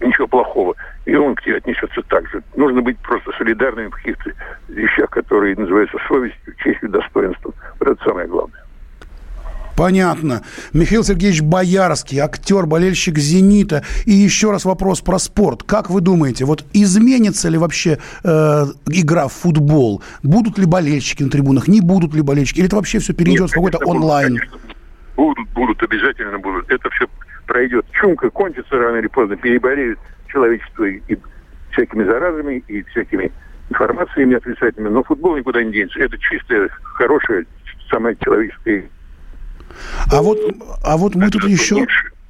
ничего 0.00 0.26
плохого, 0.26 0.74
и 1.04 1.14
он 1.14 1.34
к 1.34 1.42
тебе 1.42 1.56
отнесется 1.56 2.02
так 2.08 2.28
же. 2.30 2.42
Нужно 2.56 2.82
быть 2.82 2.98
просто 2.98 3.32
солидарными 3.38 3.88
в 3.88 3.94
каких-то 3.94 4.32
вещах, 4.68 5.10
которые 5.10 5.56
называются 5.56 5.98
совестью, 6.08 6.54
честью, 6.62 6.90
достоинством. 6.90 7.54
Вот 7.78 7.88
это 7.88 8.04
самое 8.04 8.26
главное. 8.26 8.63
Понятно. 9.76 10.42
Михаил 10.72 11.02
Сергеевич 11.02 11.42
Боярский, 11.42 12.18
актер, 12.18 12.66
болельщик 12.66 13.18
«Зенита». 13.18 13.82
И 14.04 14.12
еще 14.12 14.50
раз 14.50 14.64
вопрос 14.64 15.00
про 15.00 15.18
спорт. 15.18 15.62
Как 15.64 15.90
вы 15.90 16.00
думаете, 16.00 16.44
вот 16.44 16.64
изменится 16.72 17.48
ли 17.48 17.58
вообще 17.58 17.98
э, 18.22 18.64
игра 18.88 19.28
в 19.28 19.32
футбол? 19.32 20.02
Будут 20.22 20.58
ли 20.58 20.66
болельщики 20.66 21.22
на 21.22 21.30
трибунах? 21.30 21.66
Не 21.66 21.80
будут 21.80 22.14
ли 22.14 22.22
болельщики? 22.22 22.58
Или 22.58 22.66
это 22.66 22.76
вообще 22.76 23.00
все 23.00 23.14
перейдет 23.14 23.42
Нет, 23.42 23.50
в 23.50 23.54
какой-то 23.54 23.78
онлайн? 23.84 24.38
Будут, 25.16 25.48
будут, 25.50 25.82
обязательно 25.82 26.38
будут. 26.38 26.70
Это 26.70 26.88
все 26.90 27.06
пройдет. 27.46 27.84
Чумка 27.92 28.30
кончится 28.30 28.76
рано 28.76 28.98
или 28.98 29.08
поздно. 29.08 29.36
Переболеют 29.36 29.98
человечество 30.28 30.84
и 30.84 31.18
всякими 31.72 32.04
заразами, 32.04 32.62
и 32.68 32.82
всякими 32.84 33.32
информациями 33.70 34.36
отрицательными. 34.36 34.92
Но 34.92 35.02
футбол 35.02 35.36
никуда 35.36 35.62
не 35.64 35.72
денется. 35.72 35.98
Это 35.98 36.16
чистая, 36.18 36.68
хорошая, 36.82 37.44
самая 37.90 38.16
человеческая 38.20 38.88
а 40.10 40.22
вот, 40.22 40.38
а 40.82 40.96
вот 40.96 41.14
мы 41.14 41.30
тут 41.30 41.44
еще... 41.44 41.86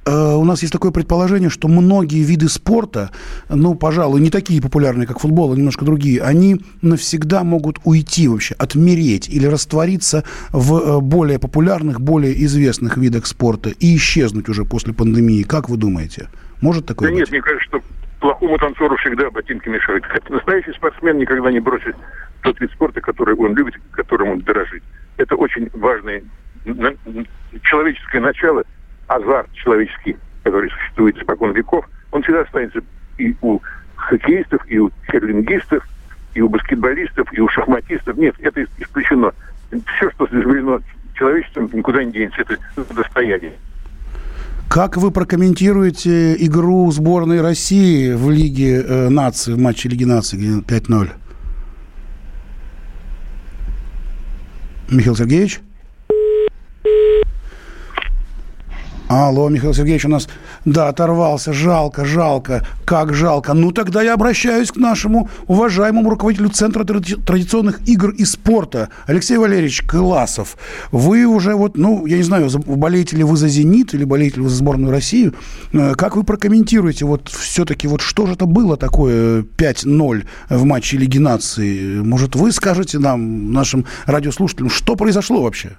Э, 0.07 0.35
у 0.35 0.43
нас 0.43 0.61
есть 0.61 0.71
такое 0.71 0.91
предположение, 0.91 1.49
что 1.49 1.67
многие 1.67 2.21
виды 2.23 2.47
спорта, 2.47 3.09
ну, 3.49 3.73
пожалуй, 3.73 4.21
не 4.21 4.29
такие 4.29 4.61
популярные, 4.61 5.07
как 5.07 5.19
футбол, 5.19 5.51
а 5.51 5.55
немножко 5.55 5.83
другие, 5.83 6.21
они 6.21 6.57
навсегда 6.83 7.43
могут 7.43 7.79
уйти 7.85 8.27
вообще, 8.27 8.53
отмереть 8.59 9.27
или 9.29 9.47
раствориться 9.47 10.23
в 10.51 10.77
э, 10.77 10.99
более 11.01 11.39
популярных, 11.39 12.01
более 12.01 12.33
известных 12.45 12.97
видах 12.97 13.25
спорта 13.25 13.71
и 13.71 13.95
исчезнуть 13.95 14.47
уже 14.47 14.63
после 14.63 14.93
пандемии. 14.93 15.41
Как 15.41 15.69
вы 15.69 15.77
думаете? 15.77 16.29
Может 16.61 16.85
такое 16.85 17.09
да 17.09 17.13
быть? 17.13 17.21
нет, 17.21 17.31
мне 17.31 17.41
кажется, 17.41 17.65
что 17.65 17.81
плохому 18.19 18.57
танцору 18.59 18.95
всегда 18.97 19.31
ботинки 19.31 19.69
мешают. 19.69 20.03
Настоящий 20.29 20.73
спортсмен 20.73 21.17
никогда 21.17 21.51
не 21.51 21.59
бросит 21.59 21.95
тот 22.43 22.59
вид 22.59 22.71
спорта, 22.71 23.01
который 23.01 23.35
он 23.35 23.55
любит, 23.55 23.73
которым 23.91 24.29
он 24.29 24.39
дорожит. 24.41 24.83
Это 25.17 25.35
очень 25.35 25.69
важный 25.73 26.23
человеческое 27.63 28.21
начало, 28.21 28.63
азарт 29.07 29.51
человеческий, 29.53 30.17
который 30.43 30.69
существует 30.69 31.17
испокон 31.17 31.53
веков, 31.53 31.87
он 32.11 32.23
всегда 32.23 32.41
останется 32.41 32.81
и 33.17 33.35
у 33.41 33.59
хоккеистов, 33.95 34.61
и 34.67 34.79
у 34.79 34.91
херлингистов, 35.11 35.87
и 36.33 36.41
у 36.41 36.49
баскетболистов, 36.49 37.27
и 37.33 37.39
у 37.39 37.47
шахматистов. 37.47 38.17
Нет, 38.17 38.35
это 38.39 38.65
исключено. 38.77 39.33
Все, 39.69 40.11
что 40.11 40.25
изобретено 40.25 40.79
человечеством, 41.15 41.69
никуда 41.73 42.03
не 42.03 42.11
денется. 42.11 42.41
Это 42.41 42.93
достояние. 42.93 43.53
Как 44.69 44.97
вы 44.97 45.11
прокомментируете 45.11 46.35
игру 46.45 46.91
сборной 46.91 47.41
России 47.41 48.13
в 48.13 48.29
Лиге 48.29 48.81
э, 48.81 49.09
наций, 49.09 49.53
в 49.53 49.59
матче 49.59 49.87
Лиги 49.87 50.03
наций 50.03 50.39
5-0? 50.39 51.09
Михаил 54.89 55.15
Сергеевич? 55.15 55.61
Алло, 59.07 59.49
Михаил 59.49 59.71
Сергеевич 59.75 60.05
у 60.05 60.09
нас, 60.09 60.27
да, 60.65 60.89
оторвался. 60.89 61.53
Жалко, 61.53 62.05
жалко. 62.05 62.65
Как 62.85 63.13
жалко. 63.13 63.53
Ну, 63.53 63.71
тогда 63.71 64.01
я 64.01 64.15
обращаюсь 64.15 64.71
к 64.71 64.77
нашему 64.77 65.29
уважаемому 65.45 66.09
руководителю 66.09 66.49
Центра 66.49 66.83
традиционных 66.83 67.87
игр 67.87 68.09
и 68.09 68.25
спорта 68.25 68.89
Алексей 69.05 69.37
Валерьевич 69.37 69.83
Классов. 69.83 70.57
Вы 70.91 71.25
уже 71.25 71.53
вот, 71.53 71.77
ну, 71.77 72.07
я 72.07 72.17
не 72.17 72.23
знаю, 72.23 72.49
болеете 72.65 73.15
ли 73.17 73.23
вы 73.23 73.37
за 73.37 73.47
«Зенит» 73.47 73.93
или 73.93 74.05
болеете 74.05 74.37
ли 74.37 74.41
вы 74.41 74.49
за 74.49 74.55
сборную 74.55 74.91
России. 74.91 75.31
Э, 75.71 75.93
как 75.95 76.15
вы 76.15 76.23
прокомментируете 76.23 77.05
вот 77.05 77.29
все-таки 77.29 77.87
вот 77.87 78.01
что 78.01 78.25
же 78.25 78.33
это 78.33 78.47
было 78.47 78.75
такое 78.75 79.43
5-0 79.43 80.23
в 80.49 80.63
матче 80.63 80.97
Лиги 80.97 81.19
наций? 81.19 82.01
Может, 82.01 82.35
вы 82.35 82.51
скажете 82.51 82.97
нам, 82.97 83.53
нашим 83.53 83.85
радиослушателям, 84.07 84.71
что 84.71 84.95
произошло 84.95 85.43
вообще? 85.43 85.77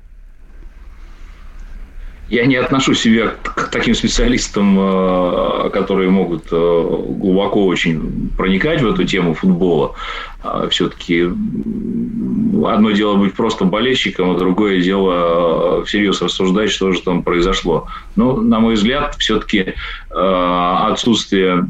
Я 2.29 2.45
не 2.47 2.57
отношу 2.57 2.95
себя 2.95 3.35
к 3.45 3.69
таким 3.71 3.95
специалистам, 3.95 4.77
э, 4.79 5.71
которые 5.71 6.11
могут 6.11 6.47
э, 6.51 6.57
глубоко 6.57 7.65
очень 7.67 8.31
проникать 8.37 8.83
в 8.83 8.89
эту 8.89 9.05
тему 9.05 9.35
футбола. 9.35 9.95
А 10.43 10.69
Все-таки 10.69 11.23
одно 11.23 12.91
дело 12.91 13.15
быть 13.15 13.35
просто 13.35 13.65
болельщиком, 13.65 14.33
а 14.33 14.39
другое 14.39 14.81
дело 14.81 15.83
э, 15.83 15.85
всерьез 15.85 16.21
рассуждать, 16.21 16.71
что 16.71 16.91
же 16.93 17.01
там 17.01 17.23
произошло. 17.23 17.87
Но, 18.17 18.37
на 18.37 18.59
мой 18.59 18.75
взгляд, 18.75 19.15
все-таки 19.19 19.75
отсутствие 20.11 21.65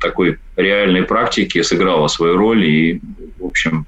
такой 0.00 0.38
реальной 0.56 1.02
практики 1.02 1.62
сыграло 1.62 2.08
свою 2.08 2.36
роль 2.36 2.64
и, 2.64 3.00
в 3.38 3.46
общем, 3.46 3.86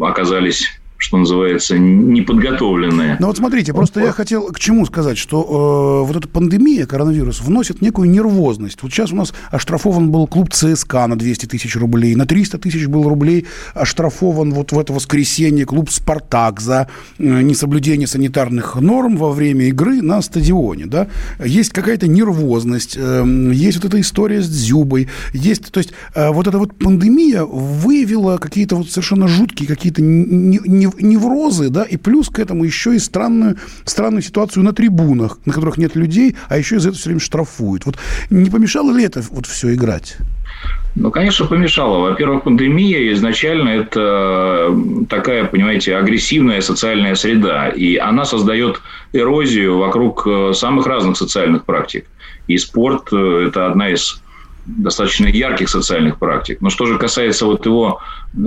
оказались 0.00 0.80
что 1.04 1.18
называется, 1.18 1.76
неподготовленные. 1.78 3.18
Ну 3.20 3.26
вот 3.26 3.36
смотрите, 3.36 3.74
просто 3.74 4.00
вот. 4.00 4.06
я 4.06 4.12
хотел 4.12 4.46
к 4.46 4.58
чему 4.58 4.86
сказать, 4.86 5.18
что 5.18 6.02
э, 6.02 6.06
вот 6.06 6.16
эта 6.16 6.26
пандемия, 6.26 6.86
коронавирус, 6.86 7.42
вносит 7.42 7.82
некую 7.82 8.08
нервозность. 8.08 8.82
Вот 8.82 8.90
сейчас 8.90 9.12
у 9.12 9.16
нас 9.16 9.34
оштрафован 9.50 10.10
был 10.10 10.26
клуб 10.26 10.50
ЦСКА 10.50 11.06
на 11.06 11.18
200 11.18 11.44
тысяч 11.44 11.76
рублей, 11.76 12.14
на 12.14 12.24
300 12.24 12.58
тысяч 12.58 12.86
был 12.86 13.06
рублей 13.06 13.46
оштрафован 13.74 14.54
вот 14.54 14.72
в 14.72 14.78
это 14.78 14.94
воскресенье 14.94 15.66
клуб 15.66 15.90
«Спартак» 15.90 16.60
за 16.60 16.88
э, 17.18 17.42
несоблюдение 17.42 18.06
санитарных 18.06 18.76
норм 18.76 19.18
во 19.18 19.30
время 19.30 19.66
игры 19.66 20.00
на 20.00 20.22
стадионе, 20.22 20.86
да. 20.86 21.08
Есть 21.44 21.74
какая-то 21.74 22.08
нервозность, 22.08 22.96
э, 22.96 23.50
есть 23.52 23.76
вот 23.76 23.84
эта 23.84 24.00
история 24.00 24.40
с 24.40 24.48
Дзюбой, 24.48 25.08
есть, 25.34 25.70
то 25.70 25.78
есть 25.78 25.92
э, 26.14 26.30
вот 26.30 26.46
эта 26.46 26.58
вот 26.58 26.78
пандемия 26.78 27.44
выявила 27.44 28.38
какие-то 28.38 28.76
вот 28.76 28.88
совершенно 28.88 29.28
жуткие, 29.28 29.68
какие-то 29.68 30.00
не, 30.00 30.60
не, 30.64 30.88
неврозы, 31.00 31.70
да, 31.70 31.84
и 31.84 31.96
плюс 31.96 32.28
к 32.28 32.38
этому 32.38 32.64
еще 32.64 32.94
и 32.94 32.98
странную, 32.98 33.56
странную 33.84 34.22
ситуацию 34.22 34.64
на 34.64 34.72
трибунах, 34.72 35.38
на 35.44 35.52
которых 35.52 35.78
нет 35.78 35.96
людей, 35.96 36.36
а 36.48 36.58
еще 36.58 36.76
из-за 36.76 36.88
этого 36.88 37.00
все 37.00 37.08
время 37.10 37.20
штрафуют. 37.20 37.86
Вот 37.86 37.96
не 38.30 38.50
помешало 38.50 38.92
ли 38.92 39.04
это 39.04 39.22
вот 39.30 39.46
все 39.46 39.74
играть? 39.74 40.16
Ну, 40.94 41.10
конечно, 41.10 41.46
помешало. 41.46 42.10
Во-первых, 42.10 42.44
пандемия 42.44 43.12
изначально 43.14 43.68
это 43.70 44.74
такая, 45.08 45.44
понимаете, 45.44 45.96
агрессивная 45.96 46.60
социальная 46.60 47.16
среда, 47.16 47.68
и 47.68 47.96
она 47.96 48.24
создает 48.24 48.80
эрозию 49.12 49.78
вокруг 49.78 50.24
э, 50.26 50.52
самых 50.54 50.86
разных 50.86 51.16
социальных 51.16 51.64
практик. 51.64 52.06
И 52.46 52.56
спорт 52.58 53.08
э,– 53.12 53.46
это 53.48 53.66
одна 53.66 53.90
из 53.90 54.22
достаточно 54.66 55.26
ярких 55.26 55.68
социальных 55.68 56.18
практик. 56.18 56.60
Но 56.60 56.70
что 56.70 56.86
же 56.86 56.98
касается 56.98 57.46
вот 57.46 57.66
его 57.66 58.00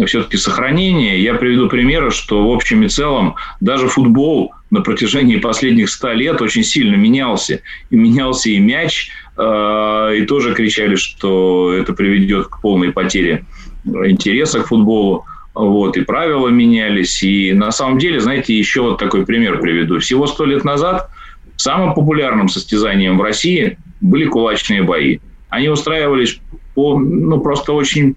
все-таки 0.05 0.37
сохранения, 0.37 1.19
я 1.19 1.35
приведу 1.35 1.69
примеры, 1.69 2.11
что 2.11 2.47
в 2.47 2.51
общем 2.51 2.83
и 2.83 2.89
целом 2.89 3.35
даже 3.61 3.87
футбол 3.87 4.53
на 4.69 4.81
протяжении 4.81 5.37
последних 5.37 5.89
ста 5.89 6.13
лет 6.13 6.41
очень 6.41 6.63
сильно 6.63 6.95
менялся. 6.95 7.61
И 7.89 7.95
менялся 7.95 8.49
и 8.49 8.59
мяч, 8.59 9.09
э, 9.37 10.13
и 10.17 10.25
тоже 10.25 10.53
кричали, 10.53 10.95
что 10.95 11.73
это 11.73 11.93
приведет 11.93 12.47
к 12.47 12.61
полной 12.61 12.91
потере 12.91 13.45
интереса 13.85 14.61
к 14.61 14.67
футболу. 14.67 15.25
Вот, 15.53 15.97
и 15.97 16.01
правила 16.01 16.49
менялись. 16.49 17.23
И 17.23 17.51
на 17.53 17.71
самом 17.71 17.97
деле, 17.97 18.19
знаете, 18.19 18.55
еще 18.55 18.81
вот 18.81 18.99
такой 18.99 19.25
пример 19.25 19.59
приведу. 19.59 19.99
Всего 19.99 20.27
сто 20.27 20.45
лет 20.45 20.63
назад 20.63 21.09
самым 21.55 21.95
популярным 21.95 22.47
состязанием 22.47 23.17
в 23.17 23.21
России 23.21 23.77
были 23.99 24.25
кулачные 24.25 24.83
бои. 24.83 25.19
Они 25.49 25.69
устраивались 25.69 26.39
по, 26.75 26.99
ну, 26.99 27.39
просто 27.39 27.73
очень 27.73 28.15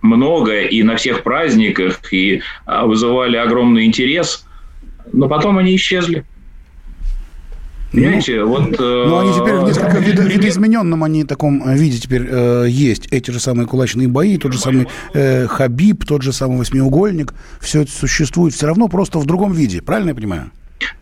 много 0.00 0.62
и 0.62 0.82
на 0.82 0.96
всех 0.96 1.22
праздниках, 1.22 2.12
и 2.12 2.42
а, 2.66 2.86
вызывали 2.86 3.36
огромный 3.36 3.84
интерес, 3.84 4.46
но 5.12 5.28
потом 5.28 5.58
они 5.58 5.76
исчезли. 5.76 6.24
Понимаете, 7.92 8.40
ну, 8.40 8.48
вот... 8.48 8.80
Э, 8.80 9.04
ну, 9.06 9.18
они 9.18 9.34
теперь 9.34 9.54
в 9.54 9.64
несколько 9.64 9.98
видо, 9.98 10.22
видоизмененном 10.22 11.04
они 11.04 11.24
таком 11.24 11.62
э, 11.62 11.76
виде 11.76 11.98
теперь 11.98 12.26
э, 12.26 12.66
есть. 12.68 13.06
Эти 13.10 13.30
же 13.30 13.38
самые 13.38 13.66
кулачные 13.66 14.08
бои, 14.08 14.38
тот 14.38 14.54
же 14.54 14.58
самый 14.58 14.88
э, 15.12 15.46
Хабиб, 15.46 16.06
тот 16.06 16.22
же 16.22 16.32
самый 16.32 16.56
восьмиугольник. 16.56 17.34
Все 17.60 17.82
это 17.82 17.92
существует 17.92 18.54
все 18.54 18.66
равно 18.66 18.88
просто 18.88 19.18
в 19.18 19.26
другом 19.26 19.52
виде. 19.52 19.82
Правильно 19.82 20.10
я 20.10 20.14
понимаю? 20.14 20.50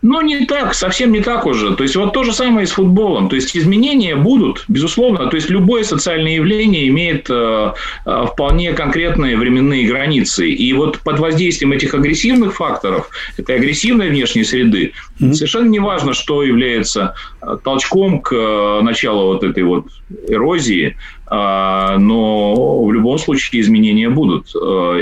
Ну, 0.01 0.21
не 0.21 0.45
так, 0.45 0.73
совсем 0.73 1.11
не 1.11 1.21
так 1.21 1.45
уже. 1.45 1.75
То 1.75 1.83
есть, 1.83 1.95
вот 1.95 2.13
то 2.13 2.23
же 2.23 2.33
самое 2.33 2.63
и 2.63 2.67
с 2.67 2.71
футболом. 2.71 3.29
То 3.29 3.35
есть, 3.35 3.55
изменения 3.55 4.15
будут, 4.15 4.65
безусловно. 4.67 5.27
То 5.27 5.35
есть, 5.35 5.49
любое 5.49 5.83
социальное 5.83 6.35
явление 6.35 6.87
имеет 6.87 7.27
э, 7.29 7.73
э, 8.05 8.25
вполне 8.31 8.73
конкретные 8.73 9.37
временные 9.37 9.87
границы. 9.87 10.49
И 10.49 10.73
вот 10.73 10.99
под 10.99 11.19
воздействием 11.19 11.71
этих 11.71 11.93
агрессивных 11.93 12.55
факторов, 12.55 13.09
этой 13.37 13.55
агрессивной 13.55 14.09
внешней 14.09 14.43
среды, 14.43 14.93
mm-hmm. 15.19 15.33
совершенно 15.33 15.69
не 15.69 15.79
важно, 15.79 16.13
что 16.13 16.43
является 16.43 17.15
э, 17.41 17.57
толчком 17.63 18.21
к 18.21 18.33
э, 18.33 18.81
началу 18.81 19.27
вот 19.27 19.43
этой 19.43 19.63
вот 19.63 19.85
эрозии, 20.27 20.97
но 21.29 22.83
в 22.83 22.91
любом 22.91 23.17
случае 23.17 23.61
изменения 23.61 24.09
будут. 24.09 24.53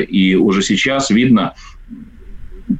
И 0.07 0.35
уже 0.35 0.61
сейчас 0.61 1.09
видно, 1.09 1.55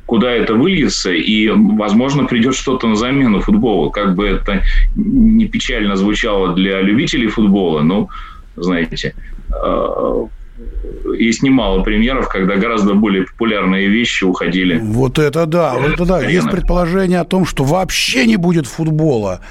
куда 0.06 0.32
это 0.32 0.54
выльется, 0.54 1.12
и, 1.12 1.50
возможно, 1.50 2.26
придет 2.26 2.56
что-то 2.56 2.88
на 2.88 2.96
замену 2.96 3.42
футболу. 3.42 3.90
Как 3.90 4.16
бы 4.16 4.28
это 4.28 4.64
не 4.96 5.46
печально 5.48 5.96
звучало 5.96 6.54
для 6.54 6.82
любителей 6.82 7.28
футбола, 7.28 7.82
но, 7.82 8.10
знаете, 8.56 9.16
э, 9.50 10.26
есть 11.18 11.44
немало 11.44 11.84
примеров, 11.84 12.28
когда 12.28 12.56
гораздо 12.56 12.94
более 12.94 13.26
популярные 13.26 13.88
вещи 13.88 14.24
уходили. 14.24 14.80
Вот 14.80 15.18
это 15.18 15.46
да, 15.46 15.74
вот 15.74 15.92
это 15.92 16.06
да. 16.06 16.22
Есть 16.22 16.50
предположение 16.50 17.20
о 17.20 17.26
том, 17.26 17.46
что 17.46 17.64
вообще 17.64 18.26
не 18.26 18.38
будет 18.38 18.68
футбола. 18.68 19.42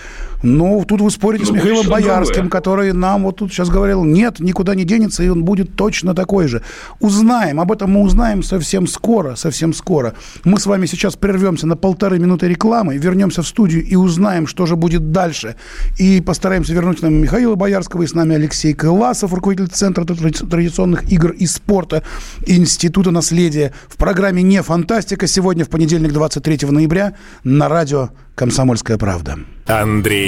Ну, 0.42 0.84
тут 0.86 1.00
вы 1.00 1.10
спорите 1.10 1.44
ну, 1.44 1.50
с 1.50 1.52
Михаилом 1.52 1.86
Боярским, 1.88 2.34
другое. 2.34 2.50
который 2.50 2.92
нам 2.92 3.24
вот 3.24 3.36
тут 3.36 3.52
сейчас 3.52 3.68
говорил, 3.68 4.04
нет, 4.04 4.38
никуда 4.40 4.74
не 4.74 4.84
денется, 4.84 5.22
и 5.22 5.28
он 5.28 5.44
будет 5.44 5.74
точно 5.74 6.14
такой 6.14 6.46
же. 6.46 6.62
Узнаем, 7.00 7.60
об 7.60 7.72
этом 7.72 7.90
мы 7.90 8.02
узнаем 8.02 8.42
совсем 8.42 8.86
скоро, 8.86 9.34
совсем 9.34 9.72
скоро. 9.72 10.14
Мы 10.44 10.60
с 10.60 10.66
вами 10.66 10.86
сейчас 10.86 11.16
прервемся 11.16 11.66
на 11.66 11.76
полторы 11.76 12.18
минуты 12.18 12.46
рекламы, 12.48 12.96
вернемся 12.96 13.42
в 13.42 13.48
студию 13.48 13.84
и 13.84 13.96
узнаем, 13.96 14.46
что 14.46 14.66
же 14.66 14.76
будет 14.76 15.10
дальше. 15.10 15.56
И 15.98 16.20
постараемся 16.20 16.72
вернуть 16.72 17.02
нам 17.02 17.14
Михаила 17.14 17.56
Боярского, 17.56 18.02
и 18.02 18.06
с 18.06 18.14
нами 18.14 18.36
Алексей 18.36 18.74
Кыласов, 18.74 19.32
руководитель 19.32 19.68
Центра 19.68 20.04
традиционных 20.04 21.10
игр 21.10 21.30
и 21.32 21.46
спорта 21.46 22.04
Института 22.46 23.10
наследия. 23.10 23.72
В 23.88 23.96
программе 23.96 24.42
«Не 24.42 24.62
фантастика» 24.62 25.26
сегодня, 25.26 25.64
в 25.64 25.68
понедельник, 25.68 26.12
23 26.12 26.68
ноября, 26.70 27.14
на 27.42 27.68
радио 27.68 28.10
«Комсомольская 28.34 28.98
правда». 28.98 29.38
Андрей 29.66 30.27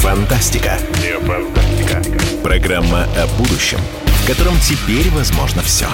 Фантастика. 0.00 0.78
Не 1.02 1.18
фантастика. 1.26 2.02
Программа 2.42 3.04
о 3.18 3.26
будущем, 3.36 3.78
в 4.06 4.26
котором 4.26 4.54
теперь 4.60 5.10
возможно 5.10 5.60
все. 5.60 5.86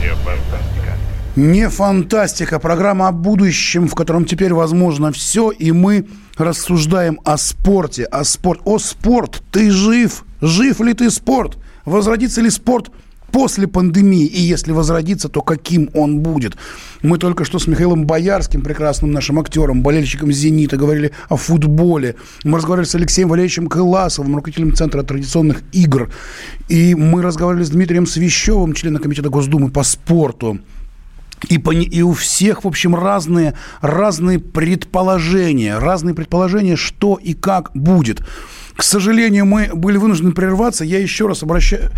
Не 0.00 0.14
фантастика. 0.14 0.96
Не 1.36 1.68
фантастика. 1.68 2.58
Программа 2.58 3.08
о 3.08 3.12
будущем, 3.12 3.86
в 3.86 3.94
котором 3.94 4.24
теперь 4.24 4.54
возможно 4.54 5.12
все. 5.12 5.50
И 5.50 5.72
мы 5.72 6.08
рассуждаем 6.38 7.20
о 7.22 7.36
спорте. 7.36 8.04
О 8.04 8.24
спорт. 8.24 8.62
О 8.64 8.78
спорт. 8.78 9.42
Ты 9.52 9.70
жив? 9.70 10.24
Жив 10.40 10.80
ли 10.80 10.94
ты 10.94 11.10
спорт? 11.10 11.58
Возродится 11.84 12.40
ли 12.40 12.48
спорт– 12.48 12.90
после 13.32 13.66
пандемии, 13.66 14.26
и 14.26 14.40
если 14.40 14.72
возродится, 14.72 15.28
то 15.28 15.42
каким 15.42 15.90
он 15.94 16.20
будет. 16.20 16.56
Мы 17.02 17.18
только 17.18 17.44
что 17.44 17.58
с 17.58 17.66
Михаилом 17.66 18.06
Боярским, 18.06 18.62
прекрасным 18.62 19.12
нашим 19.12 19.38
актером, 19.38 19.82
болельщиком 19.82 20.32
«Зенита», 20.32 20.76
говорили 20.76 21.12
о 21.28 21.36
футболе. 21.36 22.16
Мы 22.44 22.58
разговаривали 22.58 22.88
с 22.88 22.94
Алексеем 22.94 23.28
Валерьевичем 23.28 23.68
Кыласовым, 23.68 24.36
руководителем 24.36 24.74
Центра 24.74 25.02
традиционных 25.02 25.62
игр. 25.72 26.10
И 26.68 26.94
мы 26.94 27.22
разговаривали 27.22 27.64
с 27.64 27.70
Дмитрием 27.70 28.06
Свящевым, 28.06 28.72
членом 28.72 29.02
Комитета 29.02 29.28
Госдумы 29.28 29.70
по 29.70 29.82
спорту. 29.82 30.58
И, 31.48 31.58
по, 31.58 31.72
и 31.72 32.02
у 32.02 32.12
всех, 32.12 32.64
в 32.64 32.68
общем, 32.68 32.94
разные, 32.94 33.54
разные 33.82 34.38
предположения, 34.38 35.78
разные 35.78 36.14
предположения, 36.14 36.76
что 36.76 37.16
и 37.22 37.34
как 37.34 37.70
будет. 37.74 38.22
К 38.76 38.82
сожалению, 38.82 39.46
мы 39.46 39.70
были 39.72 39.96
вынуждены 39.96 40.32
прерваться. 40.32 40.84
Я 40.84 40.98
еще 40.98 41.26
раз, 41.26 41.42
обращаю, 41.42 41.90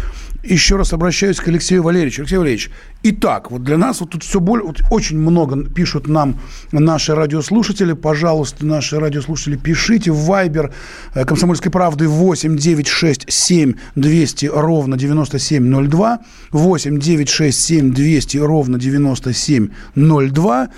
еще 0.44 0.76
раз 0.76 0.92
обращаюсь 0.92 1.38
к 1.38 1.48
Алексею 1.48 1.82
Валерьевичу. 1.82 2.22
Алексей 2.22 2.36
Валерьевич, 2.36 2.70
итак, 3.02 3.50
вот 3.50 3.64
для 3.64 3.76
нас 3.76 4.00
вот 4.00 4.10
тут 4.10 4.22
все 4.22 4.38
более, 4.38 4.64
вот 4.64 4.80
очень 4.92 5.18
много 5.18 5.64
пишут 5.64 6.06
нам 6.06 6.40
наши 6.70 7.16
радиослушатели. 7.16 7.94
Пожалуйста, 7.94 8.64
наши 8.64 9.00
радиослушатели, 9.00 9.56
пишите 9.56 10.12
в 10.12 10.30
Viber 10.30 10.72
э, 11.14 11.24
«Комсомольской 11.24 11.72
правды» 11.72 12.06
8 12.06 12.56
967 12.56 13.74
200 13.96 14.46
ровно 14.46 14.96
9702. 14.96 16.20
8 16.52 16.98
967 17.00 17.92
200 17.92 18.36
ровно 18.36 18.78
9702. 18.78 20.68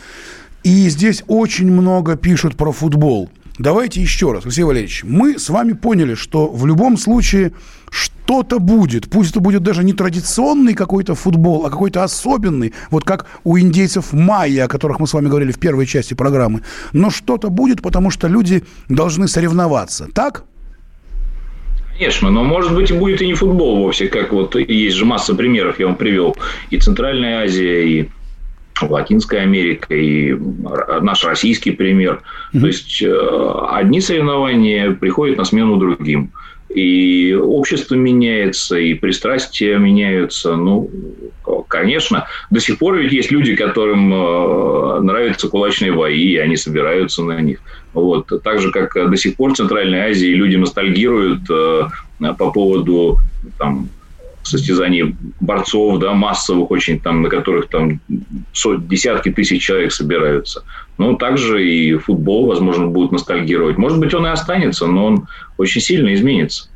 И 0.63 0.89
здесь 0.89 1.25
очень 1.27 1.71
много 1.71 2.17
пишут 2.17 2.57
про 2.57 2.73
футбол. 2.73 3.31
Давайте 3.61 4.01
еще 4.01 4.33
раз, 4.33 4.47
Алексей 4.47 4.63
Валерьевич, 4.63 5.05
мы 5.05 5.39
с 5.39 5.51
вами 5.51 5.75
поняли, 5.75 6.15
что 6.15 6.47
в 6.47 6.65
любом 6.65 6.97
случае 6.97 7.53
что-то 7.91 8.59
будет. 8.59 9.11
Пусть 9.11 9.33
это 9.33 9.41
будет 9.41 9.63
даже 9.63 9.85
не 9.85 9.93
традиционный 9.93 10.73
какой-то 10.73 11.15
футбол, 11.15 11.67
а 11.67 11.71
какой-то 11.71 12.03
особенный, 12.03 12.73
вот 12.91 13.05
как 13.05 13.27
у 13.45 13.59
индейцев 13.59 14.15
майя, 14.15 14.65
о 14.65 14.69
которых 14.69 14.99
мы 14.99 15.07
с 15.07 15.13
вами 15.13 15.29
говорили 15.29 15.53
в 15.53 15.59
первой 15.59 15.85
части 15.85 16.15
программы. 16.15 16.63
Но 16.95 17.11
что-то 17.11 17.51
будет, 17.51 17.83
потому 17.83 18.11
что 18.11 18.29
люди 18.29 18.65
должны 18.89 19.29
соревноваться. 19.29 20.09
Так? 20.15 20.45
Конечно, 21.99 22.31
но 22.31 22.43
может 22.45 22.75
быть 22.75 22.91
и 22.91 22.95
будет 22.95 23.21
и 23.21 23.27
не 23.27 23.35
футбол 23.35 23.77
вовсе, 23.77 24.09
как 24.09 24.33
вот 24.33 24.55
есть 24.55 24.97
же 24.97 25.05
масса 25.05 25.35
примеров, 25.35 25.79
я 25.79 25.87
вам 25.87 25.97
привел, 25.97 26.35
и 26.71 26.79
Центральная 26.79 27.45
Азия, 27.45 27.87
и 27.87 28.09
Латинская 28.89 29.41
Америка 29.41 29.95
и 29.95 30.37
наш 31.01 31.25
российский 31.25 31.73
пример. 31.73 32.23
Mm-hmm. 32.53 32.61
То 32.61 32.67
есть 32.67 33.03
э, 33.03 33.53
одни 33.71 34.01
соревнования 34.01 34.93
приходят 34.93 35.39
на 35.39 35.45
смену 35.45 35.77
другим. 35.77 36.31
И 36.69 37.35
общество 37.35 37.97
меняется, 37.97 38.79
и 38.79 38.95
пристрастия 38.95 39.77
меняются. 39.77 40.55
Ну, 40.55 40.89
конечно, 41.67 42.27
до 42.51 42.61
сих 42.61 42.79
пор 42.79 42.97
ведь 42.97 43.13
есть 43.13 43.33
люди, 43.33 43.57
которым 43.57 44.15
э, 44.15 45.01
нравятся 45.01 45.49
кулачные 45.49 45.93
бои, 45.93 46.33
и 46.33 46.37
они 46.37 46.57
собираются 46.57 47.25
на 47.25 47.41
них. 47.41 47.59
Вот. 47.93 48.31
Так 48.45 48.61
же, 48.61 48.71
как 48.71 48.95
до 48.95 49.17
сих 49.17 49.37
пор 49.37 49.53
в 49.53 49.57
Центральной 49.57 50.11
Азии 50.11 50.29
люди 50.29 50.55
ностальгируют 50.55 51.43
э, 51.51 51.89
по 52.39 52.53
поводу 52.53 53.19
там, 53.59 53.89
состязаний 54.43 55.17
борцов, 55.41 55.99
да, 55.99 56.15
массовых 56.15 56.71
очень, 56.71 56.99
там, 56.99 57.23
на 57.23 57.29
которых 57.29 57.69
там 57.69 58.01
сот, 58.53 58.89
десятки 58.89 59.31
тысяч 59.31 59.63
человек 59.63 59.93
собираются. 59.93 60.65
Ну, 60.99 61.17
также 61.17 61.67
и 61.67 61.95
футбол, 61.97 62.47
возможно, 62.47 62.87
будет 62.87 63.13
ностальгировать. 63.13 63.79
Может 63.79 63.99
быть, 63.99 64.15
он 64.15 64.27
и 64.27 64.31
останется, 64.31 64.87
но 64.87 65.07
он 65.07 65.29
очень 65.59 65.81
сильно 65.81 66.13
изменится 66.15 66.71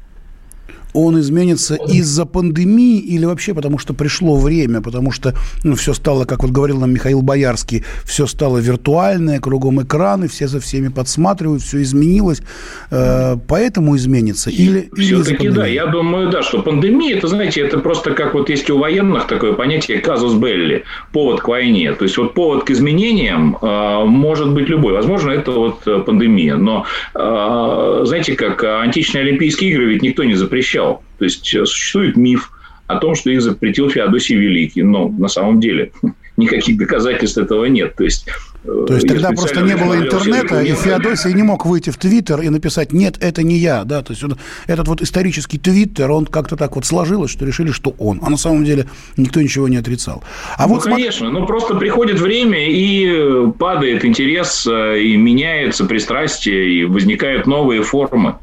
он 0.94 1.18
изменится 1.18 1.74
из-за 1.74 2.24
пандемии 2.24 3.00
или 3.00 3.24
вообще 3.26 3.52
потому, 3.52 3.78
что 3.78 3.94
пришло 3.94 4.36
время, 4.36 4.80
потому 4.80 5.10
что 5.10 5.34
ну, 5.64 5.74
все 5.74 5.92
стало, 5.92 6.24
как 6.24 6.42
вот 6.42 6.52
говорил 6.52 6.78
нам 6.80 6.92
Михаил 6.92 7.20
Боярский, 7.20 7.84
все 8.04 8.26
стало 8.26 8.58
виртуальное, 8.58 9.40
кругом 9.40 9.82
экраны, 9.82 10.28
все 10.28 10.46
за 10.46 10.60
всеми 10.60 10.88
подсматривают, 10.88 11.62
все 11.62 11.82
изменилось, 11.82 12.42
э, 12.90 13.36
поэтому 13.48 13.96
изменится? 13.96 14.50
Или, 14.50 14.88
Все-таки 14.96 15.48
да, 15.48 15.66
я 15.66 15.86
думаю, 15.86 16.30
да, 16.30 16.42
что 16.42 16.62
пандемия, 16.62 17.16
это, 17.16 17.26
знаете, 17.26 17.60
это 17.60 17.78
просто 17.78 18.12
как 18.12 18.34
вот 18.34 18.48
есть 18.48 18.70
у 18.70 18.78
военных 18.78 19.26
такое 19.26 19.52
понятие 19.52 19.98
казус 19.98 20.34
белли, 20.34 20.84
повод 21.12 21.40
к 21.40 21.48
войне. 21.48 21.92
То 21.92 22.04
есть, 22.04 22.16
вот 22.16 22.34
повод 22.34 22.64
к 22.64 22.70
изменениям 22.70 23.58
э, 23.60 24.04
может 24.04 24.52
быть 24.52 24.68
любой. 24.68 24.92
Возможно, 24.92 25.32
это 25.32 25.50
вот 25.50 25.82
э, 25.86 25.98
пандемия. 25.98 26.56
Но, 26.56 26.86
э, 27.14 28.00
знаете, 28.04 28.36
как 28.36 28.62
античные 28.62 29.22
Олимпийские 29.24 29.70
игры 29.70 29.86
ведь 29.86 30.02
никто 30.02 30.22
не 30.22 30.34
запрещал 30.34 30.83
запрещал. 30.84 31.02
То 31.18 31.24
есть 31.24 31.54
э, 31.54 31.64
существует 31.66 32.16
миф 32.16 32.50
о 32.86 32.96
том, 32.96 33.14
что 33.14 33.30
их 33.30 33.40
запретил 33.40 33.88
Феодосий 33.88 34.36
Великий. 34.36 34.82
Но 34.82 35.08
на 35.08 35.28
самом 35.28 35.60
деле 35.60 35.92
никаких 36.36 36.76
доказательств 36.78 37.38
этого 37.38 37.64
нет. 37.66 37.94
То 37.96 38.04
есть 38.04 38.26
э, 38.64 38.84
то 38.86 38.94
есть 38.94 39.08
тогда 39.08 39.30
просто 39.30 39.62
не 39.62 39.76
было 39.76 39.96
интернета, 39.96 40.60
и 40.60 40.72
Феодосий 40.72 41.32
не 41.32 41.42
мог 41.42 41.64
выйти 41.64 41.90
в 41.90 41.96
Твиттер 41.96 42.40
и 42.42 42.48
написать 42.48 42.92
«нет, 42.92 43.16
это 43.20 43.42
не 43.42 43.56
я». 43.56 43.84
Да? 43.84 44.02
То 44.02 44.12
есть 44.12 44.24
этот 44.66 44.88
вот 44.88 45.00
исторический 45.00 45.58
Твиттер, 45.58 46.10
он 46.10 46.26
как-то 46.26 46.56
так 46.56 46.74
вот 46.76 46.84
сложилось, 46.84 47.30
что 47.30 47.46
решили, 47.46 47.70
что 47.70 47.94
он. 47.98 48.20
А 48.22 48.30
на 48.30 48.36
самом 48.36 48.64
деле 48.64 48.86
никто 49.16 49.40
ничего 49.40 49.68
не 49.68 49.76
отрицал. 49.76 50.22
А 50.58 50.66
ну, 50.66 50.74
вот 50.74 50.84
конечно, 50.84 51.30
но 51.30 51.40
ну, 51.40 51.46
просто 51.46 51.74
приходит 51.74 52.20
время, 52.20 52.68
и 52.68 53.50
падает 53.58 54.04
интерес, 54.04 54.66
э, 54.66 55.00
и 55.00 55.16
меняется 55.16 55.84
пристрастие, 55.86 56.80
и 56.80 56.84
возникают 56.84 57.46
новые 57.46 57.82
формы. 57.82 58.36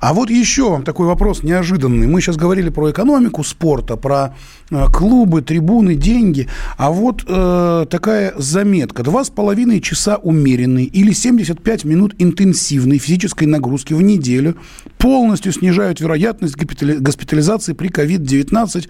А 0.00 0.14
вот 0.14 0.30
еще 0.30 0.80
такой 0.82 1.06
вопрос 1.06 1.42
неожиданный. 1.42 2.06
Мы 2.06 2.20
сейчас 2.20 2.36
говорили 2.36 2.68
про 2.68 2.90
экономику 2.90 3.42
спорта, 3.42 3.96
про 3.96 4.34
э, 4.70 4.86
клубы, 4.92 5.42
трибуны, 5.42 5.94
деньги. 5.94 6.48
А 6.76 6.90
вот 6.90 7.24
э, 7.26 7.86
такая 7.90 8.34
заметка. 8.36 9.02
Два 9.02 9.24
с 9.24 9.30
половиной 9.30 9.80
часа 9.80 10.16
умеренной 10.16 10.84
или 10.84 11.12
75 11.12 11.84
минут 11.84 12.14
интенсивной 12.18 12.98
физической 12.98 13.44
нагрузки 13.44 13.92
в 13.94 14.02
неделю 14.02 14.56
полностью 14.98 15.52
снижают 15.52 16.00
вероятность 16.00 16.56
госпитализации 16.56 17.72
при 17.72 17.88
COVID-19. 17.90 18.88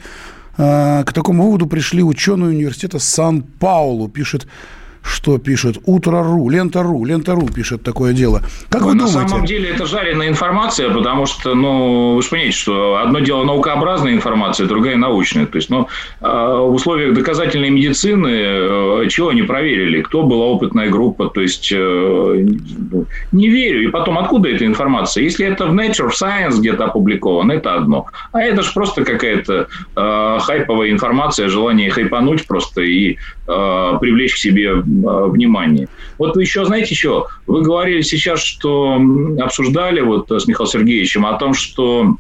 Э, 0.58 1.04
к 1.04 1.12
такому 1.12 1.44
выводу 1.44 1.66
пришли 1.66 2.02
ученые 2.02 2.50
университета 2.50 2.98
Сан-Паулу, 2.98 4.08
пишет 4.08 4.46
что 5.08 5.38
пишет? 5.38 5.78
Утро.ру, 5.84 6.48
Лента.ру, 6.48 7.04
Лента.ру 7.04 7.48
пишет 7.48 7.82
такое 7.82 8.12
дело. 8.12 8.42
Как 8.68 8.82
ну, 8.82 8.88
вы 8.88 8.94
на 8.94 9.06
думаете? 9.06 9.28
самом 9.28 9.46
деле 9.46 9.70
это 9.70 9.86
жареная 9.86 10.28
информация, 10.28 10.90
потому 10.90 11.26
что, 11.26 11.54
ну, 11.54 12.14
вы 12.14 12.22
же 12.22 12.28
понимаете, 12.28 12.56
что 12.56 13.00
одно 13.02 13.20
дело 13.20 13.44
наукообразная 13.44 14.12
информация, 14.12 14.66
другая 14.66 14.96
научная. 14.96 15.46
То 15.46 15.56
есть, 15.56 15.70
ну, 15.70 15.88
а, 16.20 16.60
в 16.60 16.74
условиях 16.74 17.14
доказательной 17.14 17.70
медицины 17.70 18.28
э, 18.28 19.06
чего 19.08 19.28
они 19.28 19.42
проверили? 19.42 20.02
Кто 20.02 20.22
была 20.22 20.46
опытная 20.46 20.90
группа? 20.90 21.28
То 21.28 21.40
есть, 21.40 21.72
э, 21.74 22.46
не 23.32 23.48
верю. 23.48 23.84
И 23.84 23.88
потом, 23.88 24.18
откуда 24.18 24.48
эта 24.50 24.66
информация? 24.66 25.24
Если 25.24 25.46
это 25.46 25.66
в 25.66 25.74
Nature, 25.74 26.08
в 26.08 26.22
Science 26.22 26.58
где-то 26.58 26.84
опубликовано, 26.84 27.52
это 27.52 27.74
одно. 27.74 28.06
А 28.32 28.40
это 28.40 28.62
же 28.62 28.72
просто 28.72 29.04
какая-то 29.04 29.68
э, 29.96 30.38
хайповая 30.40 30.90
информация, 30.90 31.48
желание 31.48 31.90
хайпануть 31.90 32.46
просто 32.46 32.82
и 32.82 33.16
привлечь 33.46 34.34
к 34.34 34.36
себе 34.36 34.74
э, 35.04 35.26
внимание. 35.28 35.88
Вот 36.18 36.36
вы 36.36 36.42
еще, 36.42 36.64
знаете, 36.64 36.90
еще, 36.90 37.26
вы 37.46 37.62
говорили 37.62 38.02
сейчас, 38.02 38.40
что 38.40 39.00
обсуждали 39.40 40.00
вот 40.00 40.30
с 40.30 40.46
Михаилом 40.46 40.70
Сергеевичем 40.70 41.26
о 41.26 41.34
том, 41.34 41.54
что 41.54 42.16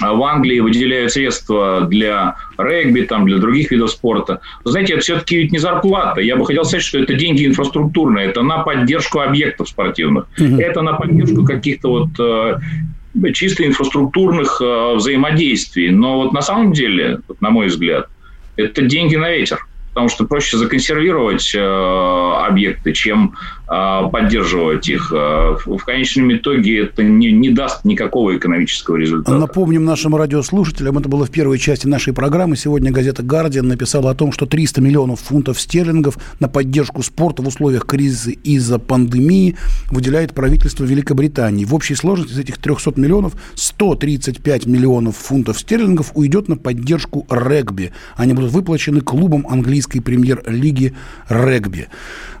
в 0.00 0.22
Англии 0.22 0.60
выделяют 0.60 1.12
средства 1.12 1.86
для 1.88 2.36
регби, 2.58 3.02
там, 3.02 3.24
для 3.26 3.38
других 3.38 3.70
видов 3.70 3.90
спорта. 3.90 4.40
Вы 4.64 4.72
знаете, 4.72 4.94
это 4.94 5.02
все-таки 5.02 5.36
ведь 5.38 5.52
не 5.52 5.58
зарплата. 5.58 6.20
Я 6.20 6.36
бы 6.36 6.44
хотел 6.44 6.64
сказать, 6.64 6.84
что 6.84 6.98
это 6.98 7.14
деньги 7.14 7.46
инфраструктурные. 7.46 8.26
Это 8.26 8.42
на 8.42 8.58
поддержку 8.58 9.20
объектов 9.20 9.68
спортивных. 9.68 10.26
Угу. 10.38 10.60
Это 10.60 10.82
на 10.82 10.94
поддержку 10.94 11.44
каких-то 11.44 11.88
вот 11.88 12.08
э, 12.18 13.32
чисто 13.32 13.66
инфраструктурных 13.66 14.60
э, 14.60 14.94
взаимодействий. 14.96 15.90
Но 15.90 16.22
вот 16.22 16.32
на 16.32 16.42
самом 16.42 16.72
деле, 16.72 17.20
вот, 17.28 17.40
на 17.40 17.50
мой 17.50 17.68
взгляд, 17.68 18.08
это 18.56 18.82
деньги 18.82 19.16
на 19.16 19.30
ветер 19.30 19.66
потому 19.96 20.10
что 20.10 20.26
проще 20.26 20.58
законсервировать 20.58 21.54
э, 21.54 21.58
объекты, 21.58 22.92
чем 22.92 23.34
поддерживать 23.66 24.88
их. 24.88 25.12
Э, 25.12 25.56
в 25.64 25.78
конечном 25.84 26.32
итоге 26.34 26.82
это 26.82 27.02
не, 27.02 27.32
не 27.32 27.50
даст 27.50 27.84
никакого 27.84 28.36
экономического 28.36 28.96
результата. 28.96 29.36
Напомним 29.36 29.84
нашим 29.84 30.14
радиослушателям, 30.14 30.98
это 30.98 31.08
было 31.08 31.26
в 31.26 31.30
первой 31.30 31.58
части 31.58 31.86
нашей 31.86 32.12
программы. 32.12 32.56
Сегодня 32.56 32.92
газета 32.92 33.22
«Гардиан» 33.22 33.66
написала 33.68 34.10
о 34.10 34.14
том, 34.14 34.32
что 34.32 34.46
300 34.46 34.80
миллионов 34.80 35.20
фунтов 35.20 35.60
стерлингов 35.60 36.18
на 36.38 36.48
поддержку 36.48 37.02
спорта 37.02 37.42
в 37.42 37.48
условиях 37.48 37.86
кризиса 37.86 38.30
из-за 38.30 38.78
пандемии 38.78 39.56
выделяет 39.90 40.32
правительство 40.32 40.84
Великобритании. 40.84 41.64
В 41.64 41.74
общей 41.74 41.94
сложности 41.94 42.34
из 42.34 42.38
этих 42.38 42.58
300 42.58 42.92
миллионов 43.00 43.34
135 43.54 44.66
миллионов 44.66 45.16
фунтов 45.16 45.58
стерлингов 45.58 46.12
уйдет 46.14 46.48
на 46.48 46.56
поддержку 46.56 47.26
регби. 47.30 47.92
Они 48.16 48.32
будут 48.32 48.52
выплачены 48.52 49.00
английского 49.00 49.44
английской 49.48 50.00
премьер-лиги 50.00 50.94
регби. 51.28 51.88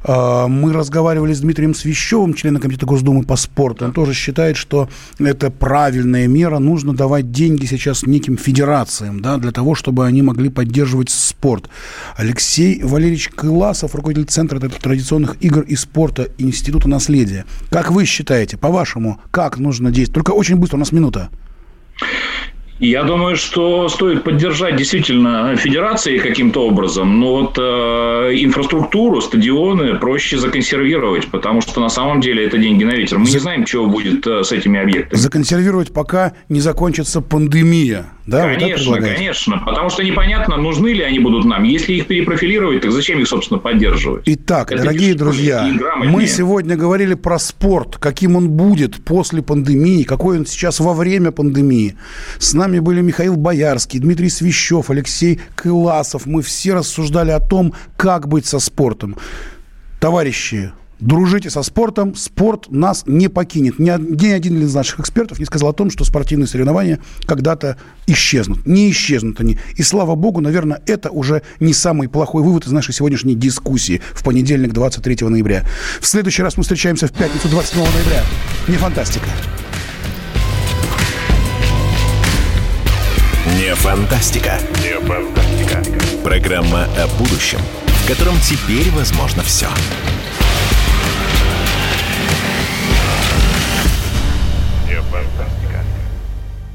А, 0.04 0.46
мы 0.46 0.72
разговаривали 0.72 1.15
с 1.16 1.40
Дмитрием 1.40 1.74
Свящевым, 1.74 2.34
членом 2.34 2.60
Комитета 2.60 2.86
Госдумы 2.86 3.24
по 3.24 3.36
спорту. 3.36 3.84
Он 3.84 3.92
тоже 3.92 4.12
считает, 4.14 4.56
что 4.56 4.88
это 5.18 5.50
правильная 5.50 6.26
мера. 6.26 6.58
Нужно 6.58 6.94
давать 6.94 7.32
деньги 7.32 7.66
сейчас 7.66 8.04
неким 8.04 8.36
федерациям, 8.36 9.20
да, 9.20 9.38
для 9.38 9.52
того, 9.52 9.74
чтобы 9.74 10.06
они 10.06 10.22
могли 10.22 10.48
поддерживать 10.48 11.10
спорт. 11.10 11.68
Алексей 12.16 12.82
Валерьевич 12.82 13.28
Кыласов, 13.28 13.94
руководитель 13.94 14.28
Центра 14.28 14.58
традиционных 14.58 15.36
игр 15.40 15.60
и 15.60 15.76
спорта 15.76 16.28
Института 16.38 16.88
наследия. 16.88 17.44
Как 17.70 17.90
вы 17.90 18.04
считаете, 18.04 18.56
по-вашему, 18.56 19.20
как 19.30 19.58
нужно 19.58 19.90
действовать? 19.90 20.26
Только 20.26 20.30
очень 20.32 20.56
быстро, 20.56 20.76
у 20.76 20.80
нас 20.80 20.92
минута. 20.92 21.30
Я 22.78 23.04
думаю, 23.04 23.36
что 23.36 23.88
стоит 23.88 24.22
поддержать 24.22 24.76
действительно 24.76 25.56
федерации 25.56 26.18
каким-то 26.18 26.66
образом, 26.66 27.20
но 27.20 27.40
вот 27.40 27.58
э, 27.58 27.62
инфраструктуру, 27.62 29.22
стадионы 29.22 29.94
проще 29.94 30.36
законсервировать, 30.36 31.28
потому 31.28 31.62
что 31.62 31.80
на 31.80 31.88
самом 31.88 32.20
деле 32.20 32.44
это 32.44 32.58
деньги 32.58 32.84
на 32.84 32.92
ветер. 32.92 33.18
Мы 33.18 33.26
За... 33.26 33.32
не 33.34 33.38
знаем, 33.38 33.66
что 33.66 33.86
будет 33.86 34.26
э, 34.26 34.44
с 34.44 34.52
этими 34.52 34.78
объектами. 34.78 35.18
Законсервировать, 35.18 35.92
пока 35.92 36.34
не 36.50 36.60
закончится 36.60 37.22
пандемия. 37.22 38.06
Да, 38.26 38.52
конечно, 38.52 38.90
вот 38.90 39.00
конечно. 39.00 39.62
Потому 39.64 39.88
что 39.88 40.02
непонятно, 40.02 40.56
нужны 40.56 40.88
ли 40.88 41.02
они 41.02 41.20
будут 41.20 41.44
нам. 41.44 41.62
Если 41.62 41.94
их 41.94 42.06
перепрофилировать, 42.08 42.82
так 42.82 42.90
зачем 42.90 43.20
их, 43.20 43.28
собственно, 43.28 43.60
поддерживать? 43.60 44.24
Итак, 44.26 44.72
Это 44.72 44.82
дорогие 44.82 45.14
друзья, 45.14 45.68
мы 46.04 46.26
сегодня 46.26 46.76
говорили 46.76 47.14
про 47.14 47.38
спорт, 47.38 47.98
каким 47.98 48.36
он 48.36 48.50
будет 48.50 49.04
после 49.04 49.42
пандемии, 49.42 50.02
какой 50.02 50.38
он 50.38 50.46
сейчас 50.46 50.80
во 50.80 50.92
время 50.92 51.30
пандемии. 51.30 51.96
С 52.38 52.52
нами 52.52 52.80
были 52.80 53.00
Михаил 53.00 53.36
Боярский, 53.36 54.00
Дмитрий 54.00 54.28
Свящев, 54.28 54.90
Алексей 54.90 55.40
Кыласов. 55.54 56.26
Мы 56.26 56.42
все 56.42 56.74
рассуждали 56.74 57.30
о 57.30 57.40
том, 57.40 57.74
как 57.96 58.26
быть 58.26 58.46
со 58.46 58.58
спортом. 58.58 59.16
Товарищи, 60.00 60.72
Дружите 61.00 61.50
со 61.50 61.62
спортом, 61.62 62.14
спорт 62.14 62.70
нас 62.70 63.04
не 63.06 63.28
покинет. 63.28 63.78
Ни, 63.78 63.90
один 64.30 64.62
из 64.62 64.74
наших 64.74 65.00
экспертов 65.00 65.38
не 65.38 65.44
сказал 65.44 65.70
о 65.70 65.72
том, 65.74 65.90
что 65.90 66.04
спортивные 66.04 66.46
соревнования 66.46 67.00
когда-то 67.26 67.76
исчезнут. 68.06 68.66
Не 68.66 68.90
исчезнут 68.90 69.40
они. 69.40 69.58
И 69.74 69.82
слава 69.82 70.14
богу, 70.14 70.40
наверное, 70.40 70.80
это 70.86 71.10
уже 71.10 71.42
не 71.60 71.74
самый 71.74 72.08
плохой 72.08 72.42
вывод 72.42 72.66
из 72.66 72.72
нашей 72.72 72.94
сегодняшней 72.94 73.34
дискуссии 73.34 74.00
в 74.14 74.24
понедельник, 74.24 74.72
23 74.72 75.28
ноября. 75.28 75.66
В 76.00 76.06
следующий 76.06 76.42
раз 76.42 76.56
мы 76.56 76.62
встречаемся 76.62 77.08
в 77.08 77.12
пятницу, 77.12 77.48
27 77.48 77.82
ноября. 77.82 78.22
Не 78.66 78.76
фантастика. 78.76 79.28
Не 83.58 83.74
фантастика. 83.74 84.58
Не 84.82 84.98
фантастика. 85.06 85.82
Программа 86.24 86.84
о 86.84 87.06
будущем, 87.18 87.58
в 87.86 88.08
котором 88.08 88.34
теперь 88.40 88.90
возможно. 88.92 89.42
Все. 89.42 89.68